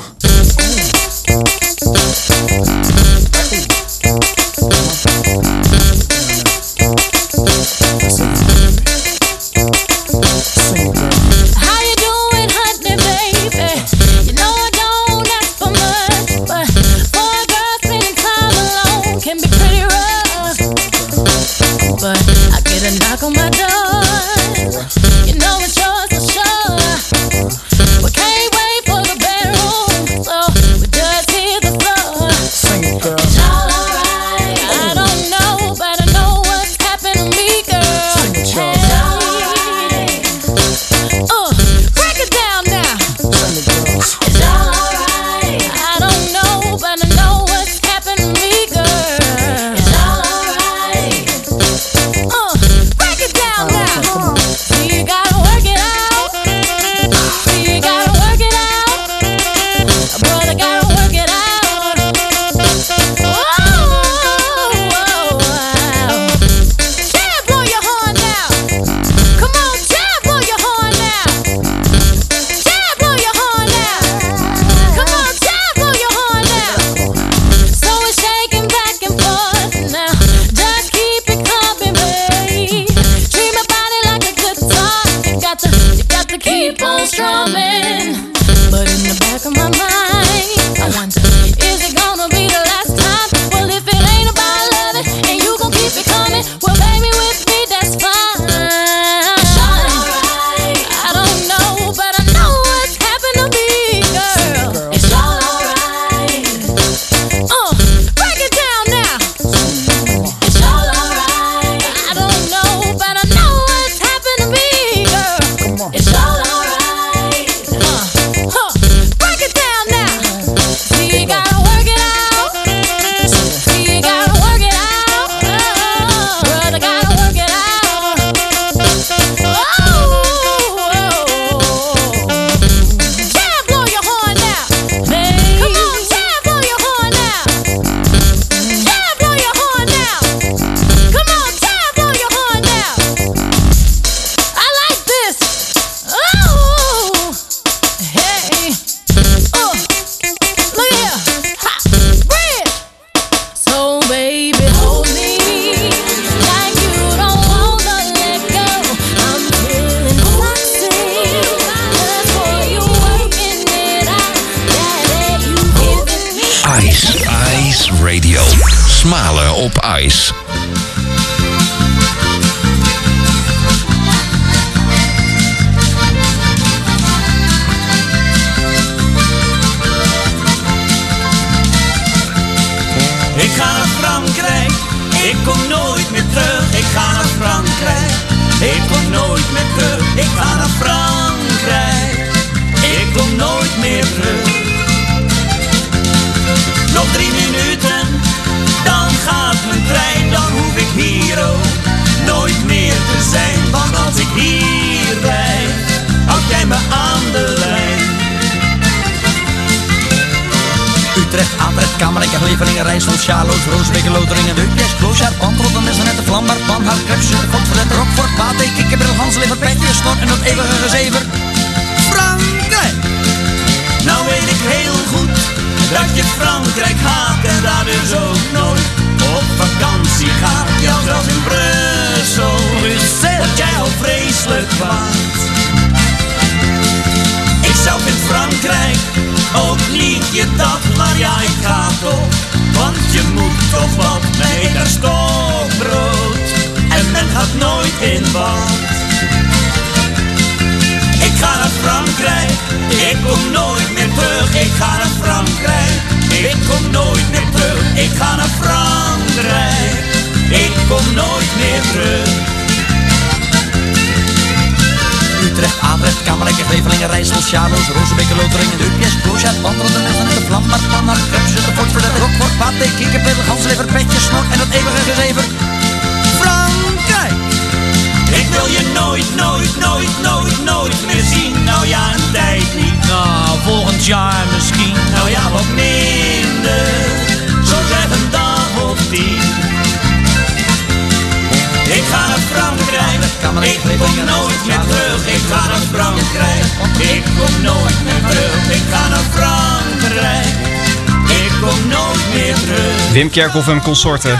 Kerkhoff 303.35 303.67
en 303.67 303.81
consorten. 303.81 304.39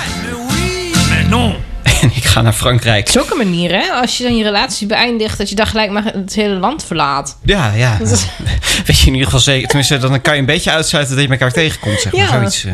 non. 1.29 1.55
En 2.01 2.11
ik 2.15 2.23
ga 2.25 2.41
naar 2.41 2.53
Frankrijk. 2.53 3.09
Zulke 3.09 3.35
manier, 3.35 3.71
hè? 3.71 3.91
Als 3.91 4.17
je 4.17 4.23
dan 4.23 4.37
je 4.37 4.43
relatie 4.43 4.87
beëindigt, 4.87 5.37
dat 5.37 5.49
je 5.49 5.55
dan 5.55 5.67
gelijk 5.67 5.91
maar 5.91 6.03
het 6.03 6.35
hele 6.35 6.55
land 6.55 6.83
verlaat. 6.85 7.37
Ja, 7.43 7.73
ja. 7.73 7.97
Dat 7.97 8.11
is- 8.11 8.25
Weet 8.85 8.99
je 8.99 9.05
in 9.05 9.11
ieder 9.11 9.25
geval 9.25 9.39
zeker. 9.39 9.67
Tenminste, 9.67 9.97
dan 9.97 10.21
kan 10.21 10.33
je 10.33 10.39
een 10.39 10.45
beetje 10.45 10.71
uitsluiten 10.71 11.15
dat 11.15 11.25
je 11.25 11.31
elkaar 11.31 11.51
tegenkomt, 11.51 11.99
zeg 12.01 12.11
maar. 12.13 12.21
Ja. 12.21 12.29
Zoiets. 12.31 12.63
eh. 12.65 12.73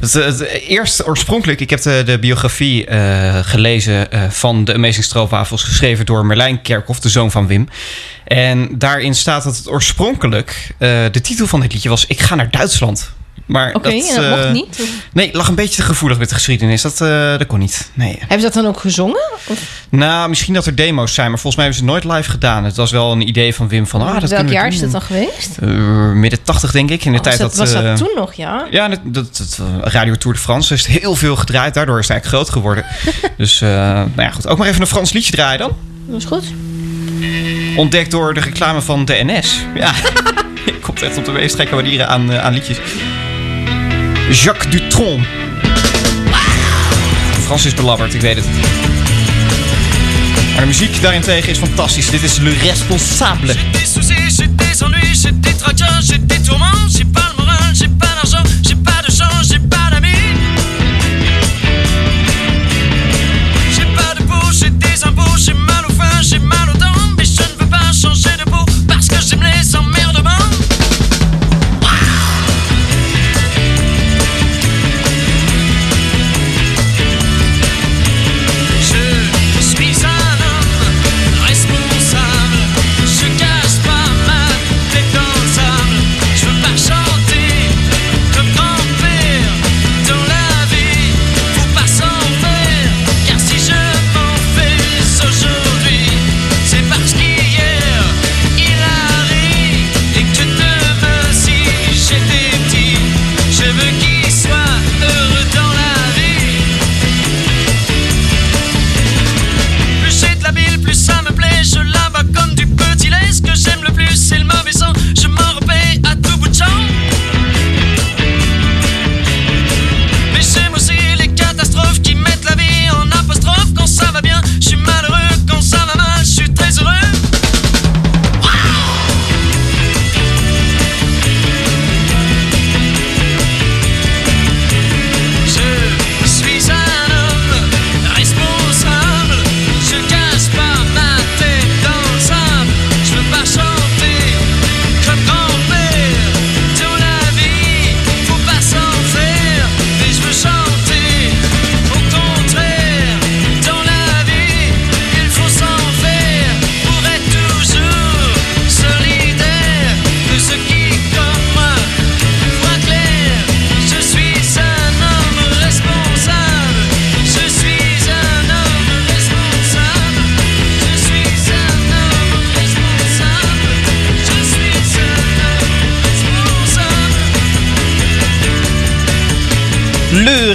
Het, 0.00 0.12
het, 0.12 0.40
eerst 0.66 1.06
oorspronkelijk, 1.06 1.60
ik 1.60 1.70
heb 1.70 1.82
de, 1.82 2.02
de 2.06 2.18
biografie 2.18 2.86
eh, 2.86 3.38
gelezen 3.42 4.12
eh, 4.12 4.22
van 4.30 4.64
de 4.64 4.74
Amazing 4.74 5.04
Stroopwafels, 5.04 5.62
geschreven 5.62 6.06
door 6.06 6.26
Merlijn 6.26 6.62
Kerkhoff, 6.62 7.00
de 7.00 7.08
zoon 7.08 7.30
van 7.30 7.46
Wim. 7.46 7.68
En 8.24 8.68
daarin 8.78 9.14
staat 9.14 9.44
dat 9.44 9.56
het 9.56 9.68
oorspronkelijk, 9.68 10.74
eh, 10.78 10.88
de 11.10 11.20
titel 11.20 11.46
van 11.46 11.60
dit 11.60 11.72
liedje 11.72 11.88
was 11.88 12.06
Ik 12.06 12.20
ga 12.20 12.34
naar 12.34 12.50
Duitsland. 12.50 13.10
Maar 13.50 13.74
Oké, 13.74 13.88
en 13.88 13.98
dat 13.98 14.24
eh, 14.24 14.30
mocht 14.30 14.52
niet? 14.52 14.78
Of- 14.80 14.88
Nee, 15.12 15.30
lag 15.32 15.48
een 15.48 15.54
beetje 15.54 15.76
te 15.76 15.82
gevoelig 15.82 16.18
met 16.18 16.28
de 16.28 16.34
geschiedenis. 16.34 16.82
Dat, 16.82 17.00
eh, 17.00 17.08
dat 17.38 17.46
kon 17.46 17.58
niet. 17.58 17.90
Nee. 17.94 18.16
Hebben 18.18 18.38
ze 18.38 18.44
dat 18.44 18.52
dan 18.52 18.66
ook 18.66 18.80
gezongen? 18.80 19.20
Of 19.46 19.58
Nou, 19.88 20.28
misschien 20.28 20.54
dat 20.54 20.66
er 20.66 20.74
demo's 20.74 21.14
zijn, 21.14 21.30
maar 21.30 21.38
volgens 21.38 21.56
mij 21.62 21.64
hebben 21.64 21.84
ze 21.84 21.90
het 21.94 22.04
nooit 22.04 22.16
live 22.18 22.30
gedaan. 22.30 22.64
Het 22.64 22.76
was 22.76 22.90
wel 22.90 23.12
een 23.12 23.28
idee 23.28 23.54
van 23.54 23.68
Wim 23.68 23.86
van, 23.86 24.00
ah, 24.02 24.20
dat 24.20 24.30
welk 24.30 24.48
jaar 24.48 24.64
doen. 24.64 24.72
is 24.72 24.80
dat 24.80 24.90
dan 24.90 25.02
geweest? 25.02 25.56
Eh, 25.60 25.68
midden 26.12 26.42
80 26.42 26.70
denk 26.72 26.90
ik, 26.90 27.04
in 27.04 27.12
de 27.12 27.18
Was 27.18 27.26
tijd 27.26 27.38
dat, 27.38 27.50
dat... 27.50 27.58
was 27.58 27.72
dat 27.72 27.84
eh, 27.84 27.94
toen 27.94 28.12
nog, 28.16 28.32
ja? 28.32 28.66
Ja, 28.70 28.88
dat, 28.88 29.00
dat, 29.04 29.36
dat, 29.36 29.58
eh, 29.60 29.92
Radio 29.92 30.14
Tour 30.14 30.36
de 30.36 30.42
France 30.42 30.74
is 30.74 30.86
heel 30.86 31.14
veel 31.14 31.36
gedraaid. 31.36 31.74
Daardoor 31.74 31.98
is 31.98 32.08
het 32.08 32.10
eigenlijk 32.12 32.42
groot 32.42 32.54
geworden. 32.56 32.84
dus, 33.36 33.60
eh, 33.60 33.68
nou 33.68 34.10
ja, 34.16 34.30
goed. 34.30 34.46
Ook 34.48 34.58
maar 34.58 34.68
even 34.68 34.80
een 34.80 34.86
Frans 34.86 35.12
liedje 35.12 35.32
draaien 35.32 35.58
dan. 35.58 35.76
Dat 36.06 36.18
is 36.18 36.24
goed. 36.24 36.44
Ontdekt 37.76 38.10
door 38.10 38.34
de 38.34 38.40
reclame 38.40 38.80
van 38.80 39.04
de 39.04 39.20
NS. 39.24 39.64
Ja, 39.74 39.92
komt 40.80 41.02
echt 41.02 41.16
op 41.16 41.24
de 41.24 41.32
meest 41.32 41.54
gekke 41.54 41.74
manieren 41.74 42.08
aan, 42.08 42.32
eh, 42.32 42.44
aan 42.44 42.52
liedjes. 42.52 42.78
Jacques 44.32 44.70
Dutronc. 44.70 45.26
Frans 47.42 47.66
is 47.66 47.74
belabberd, 47.74 48.14
ik 48.14 48.20
weet 48.20 48.36
het. 48.36 48.46
Maar 50.52 50.60
de 50.60 50.66
muziek 50.66 51.02
daarentegen 51.02 51.50
is 51.50 51.58
fantastisch. 51.58 52.10
Dit 52.10 52.22
is 52.22 52.38
Le 52.38 52.50
Responsable. 52.50 53.54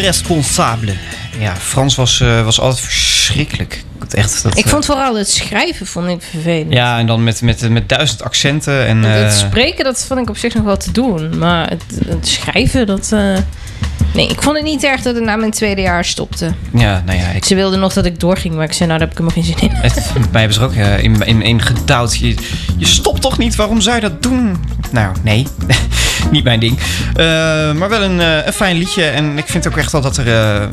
Le 0.06 0.12
responsable. 0.12 0.94
Ja, 1.40 1.56
Frans 1.56 1.96
was, 1.96 2.22
eh, 2.22 2.44
was 2.44 2.60
altijd 2.60 2.80
verschrikkelijk. 2.82 3.84
Het 4.00 4.14
Echt, 4.14 4.44
dat, 4.44 4.58
Ik 4.58 4.66
eh, 4.66 4.72
vond 4.72 4.86
vooral 4.86 5.16
het 5.16 5.30
schrijven 5.30 5.86
vond 5.86 6.08
ik 6.08 6.22
vervelend. 6.22 6.74
Ja, 6.74 7.00
en 7.00 7.08
dan 7.08 7.24
met, 7.24 7.42
met, 7.42 7.70
met 7.70 7.90
duizend 7.90 8.24
accenten. 8.24 8.86
En, 8.88 9.04
het 9.04 9.32
eh, 9.34 9.38
spreken, 9.38 9.84
dat 9.84 10.06
vond 10.08 10.20
ik 10.20 10.30
op 10.30 10.38
zich 10.38 10.54
nog 10.54 10.64
wel 10.64 10.78
te 10.78 10.92
doen. 10.92 11.38
Maar 11.38 11.70
het, 11.70 11.84
het 12.08 12.28
schrijven, 12.28 12.88
dat... 12.88 13.12
eh, 13.12 13.38
Nee, 14.14 14.28
ik 14.28 14.42
vond 14.42 14.56
het 14.56 14.66
niet 14.66 14.84
erg 14.84 15.02
dat 15.02 15.16
het 15.16 15.24
na 15.24 15.36
mijn 15.36 15.52
tweede 15.52 15.82
jaar 15.82 16.06
stopte. 16.06 16.52
ja, 16.74 17.04
nou 17.06 17.20
ja, 17.20 17.28
ik, 17.28 17.46
Ze 17.46 17.56
wilden 17.56 17.80
nog 17.80 17.94
dat 17.94 18.06
ik 18.06 18.20
doorging, 18.20 18.56
maar 18.56 18.64
ik 18.66 18.74
zei, 18.74 18.90
nou, 18.90 19.00
daar 19.00 19.10
heb 19.10 19.20
ik 19.20 19.26
helemaal 19.26 19.44
geen 19.44 19.58
zin 19.60 19.70
in. 19.70 19.76
het, 19.76 20.32
mij 20.32 20.42
hebben 20.42 20.54
ze 20.54 20.60
er 20.60 20.66
ook 20.66 20.74
eh, 20.74 21.04
in, 21.04 21.22
in, 21.22 21.42
in 21.42 21.62
gedouwd. 21.62 22.18
Je, 22.18 22.36
je 22.78 22.86
stopt 22.86 23.22
toch 23.22 23.38
niet? 23.38 23.56
Waarom 23.56 23.82
zou 23.82 23.96
je 23.96 24.02
dat 24.02 24.24
doen? 24.24 24.64
Nou, 24.92 25.16
nee. 25.24 25.48
Niet 26.32 26.44
mijn 26.44 26.60
ding. 26.60 26.78
Eh, 27.16 27.26
maar 27.72 27.90
wel 27.90 28.04
een, 28.04 28.22
eh, 28.22 28.46
een 28.46 28.54
fijn 28.54 28.78
liedje. 28.78 29.04
En 29.04 29.38
ik 29.38 29.46
vind 29.48 29.68
ook 29.68 29.78
echt 29.78 29.92
wel 29.92 30.02
dat 30.02 30.18
er... 30.18 30.28
eh, 30.28 30.68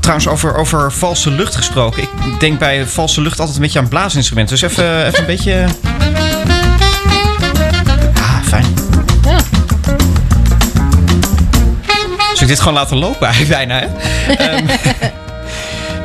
trouwens, 0.00 0.28
over, 0.28 0.56
over 0.56 0.92
valse 0.92 1.30
lucht 1.30 1.54
gesproken. 1.56 2.02
Ik 2.02 2.40
denk 2.40 2.58
bij 2.58 2.86
valse 2.86 3.20
lucht 3.20 3.38
altijd 3.38 3.56
een 3.56 3.62
beetje 3.62 3.78
aan 3.78 3.88
blaasinstrumenten. 3.88 4.58
Dus 4.58 4.70
even, 4.70 5.06
even 5.06 5.18
een 5.18 5.26
beetje... 5.26 5.64
Ah, 8.14 8.42
fijn. 8.44 8.66
Ja. 9.24 9.38
Zal 12.32 12.42
ik 12.42 12.46
dit 12.48 12.58
gewoon 12.60 12.74
laten 12.74 12.96
lopen 12.96 13.26
eigenlijk 13.26 13.54
bijna, 13.66 13.78
hè? 13.78 13.86
Ehm, 14.46 14.66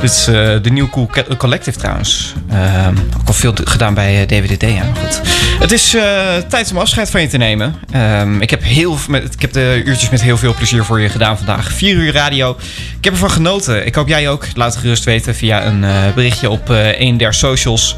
dit 0.00 0.10
is 0.10 0.26
eh, 0.26 0.34
de 0.62 0.70
New 0.70 0.90
Cool 0.90 1.06
Co- 1.06 1.36
Collective 1.36 1.78
trouwens. 1.78 2.32
Ehm, 2.50 2.94
ook 3.20 3.26
al 3.28 3.32
veel 3.32 3.52
gedaan 3.64 3.94
bij 3.94 4.20
eh, 4.20 4.26
DWDD, 4.26 4.62
ja. 4.62 4.68
maar 4.68 4.96
Goed. 4.96 5.20
Het 5.60 5.72
is 5.72 5.94
eh, 5.94 6.02
tijd 6.48 6.70
om 6.70 6.78
afscheid 6.78 7.10
van 7.10 7.20
je 7.20 7.26
te 7.28 7.36
nemen. 7.36 7.74
Ehm, 7.92 8.40
ik, 8.40 8.50
heb 8.50 8.62
heel, 8.62 8.98
met, 9.08 9.34
ik 9.34 9.40
heb 9.40 9.52
de 9.52 9.82
uurtjes 9.84 10.10
met 10.10 10.22
heel 10.22 10.36
veel 10.36 10.54
plezier 10.54 10.84
voor 10.84 11.00
je 11.00 11.08
gedaan 11.08 11.36
vandaag. 11.36 11.72
Vier 11.72 11.94
uur 11.94 12.12
radio. 12.12 12.56
Ik 12.98 13.04
heb 13.04 13.12
ervan 13.12 13.30
genoten. 13.30 13.86
Ik 13.86 13.94
hoop 13.94 14.08
jij 14.08 14.28
ook. 14.28 14.46
Laat 14.54 14.72
het 14.72 14.80
gerust 14.82 15.04
weten 15.04 15.34
via 15.34 15.64
een 15.66 15.84
eh, 15.84 15.90
berichtje 16.14 16.50
op 16.50 16.70
eh, 16.70 17.00
een 17.00 17.16
der 17.16 17.34
socials. 17.34 17.96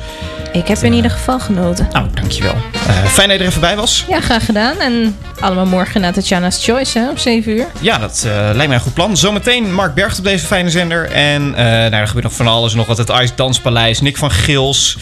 Ik 0.53 0.67
heb 0.69 0.79
in 0.79 0.93
ieder 0.93 1.11
geval 1.11 1.41
genoten. 1.41 1.89
Nou, 1.93 2.07
dankjewel. 2.15 2.55
Eh 2.87 3.05
fijn 3.05 3.29
dat 3.29 3.37
je 3.39 3.43
er 3.45 3.49
even 3.51 3.61
bij 3.61 3.77
was. 3.77 4.05
Ja, 4.09 4.21
graag 4.21 4.45
gedaan. 4.45 4.79
En 4.81 5.17
allemaal 5.41 5.67
morgen 5.67 6.01
naar 6.01 6.13
Tatjana's 6.13 6.65
Choice, 6.65 6.99
hè, 6.99 7.09
om 7.11 7.17
7 7.19 7.53
uur. 7.53 7.67
Ja, 7.81 7.99
dat 7.99 8.23
eh, 8.27 8.33
lijkt 8.33 8.57
mij 8.67 8.75
een 8.75 8.81
goed 8.81 8.95
plan. 8.95 9.17
Zometeen 9.17 9.75
Mark 9.75 9.95
Bergt 9.95 10.19
op 10.19 10.25
deze 10.25 10.47
fijne 10.47 10.71
zender. 10.71 11.11
En 11.11 11.55
eh 11.55 11.65
nou, 11.65 11.95
er 11.95 12.07
gebeurt 12.07 12.25
nog 12.25 12.35
van 12.35 12.47
alles. 12.47 12.75
Nog 12.75 12.87
wat 12.87 12.99
het 12.99 13.09
Ice 13.09 13.33
Danspaleis. 13.35 14.01
Nick 14.01 14.17
van 14.17 14.31
Gils. 14.31 14.97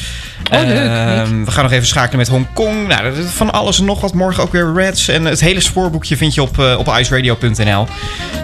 Oh, 0.53 0.61
leuk, 0.61 0.77
Ehm, 0.79 1.45
we 1.45 1.51
gaan 1.51 1.63
nog 1.63 1.73
even 1.73 1.87
schakelen 1.87 2.19
met 2.19 2.29
Hongkong. 2.29 2.87
Nou, 2.87 3.13
van 3.35 3.53
alles 3.53 3.79
en 3.79 3.85
nog 3.85 4.01
wat. 4.01 4.15
Morgen 4.15 4.43
ook 4.43 4.53
weer 4.53 4.73
Reds. 4.75 5.09
En 5.09 5.25
het 5.25 5.41
hele 5.41 5.61
spoorboekje 5.61 6.17
vind 6.17 6.35
je 6.35 6.43
op, 6.43 6.59
eh, 6.59 6.79
op 6.79 6.95
iceradio.nl. 6.99 7.87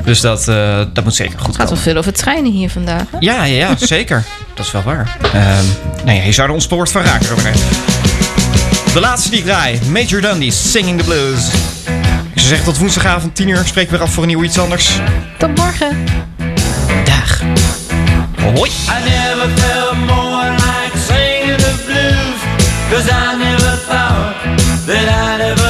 Dus 0.04 0.20
dat, 0.20 0.44
dat 0.92 1.04
moet 1.04 1.14
zeker 1.14 1.38
goed 1.38 1.46
Het 1.46 1.56
gaat 1.56 1.56
wel 1.56 1.66
komen. 1.66 1.82
veel 1.82 1.96
over 1.96 2.12
treinen 2.12 2.52
hier 2.52 2.70
vandaag. 2.70 3.02
hè? 3.10 3.16
Ja, 3.20 3.44
ja, 3.44 3.56
ja, 3.68 3.76
zeker. 3.96 4.24
Dat 4.54 4.66
is 4.66 4.72
wel 4.72 4.82
waar. 4.82 5.16
Ehm 5.32 5.64
nou 6.04 6.18
ja, 6.18 6.24
je 6.24 6.32
zou 6.32 6.48
er 6.48 6.54
ontspoord 6.54 6.90
van 6.90 7.02
raken. 7.02 7.28
De 8.94 9.00
laatste 9.00 9.30
die 9.30 9.38
ik 9.38 9.44
draai. 9.44 9.80
Major 9.88 10.20
Dundee, 10.20 10.50
Singing 10.50 10.98
the 10.98 11.04
Blues. 11.04 11.50
Ik 12.34 12.40
zou 12.40 12.48
zeggen 12.54 12.64
tot 12.64 12.78
woensdagavond 12.78 13.34
10 13.34 13.48
uur. 13.48 13.64
Spreken 13.64 13.90
we 13.90 13.96
weer 13.96 14.06
af 14.06 14.12
voor 14.12 14.22
een 14.22 14.28
nieuw 14.28 14.42
iets 14.42 14.58
anders. 14.58 15.00
Tot 15.38 15.56
morgen. 15.56 16.04
Dag. 17.04 17.40
Hoi. 18.54 18.70
I 18.70 19.08
never 19.08 19.48
felt 19.56 19.96
more 19.96 20.50
like 20.50 20.98
singing 21.06 21.58
the 21.58 21.74
blues. 21.86 22.40
Cause 22.90 23.10
I 23.10 23.36
never 23.36 23.78
thought 23.86 24.34
that 24.86 25.08
I'd 25.08 25.40
ever 25.40 25.63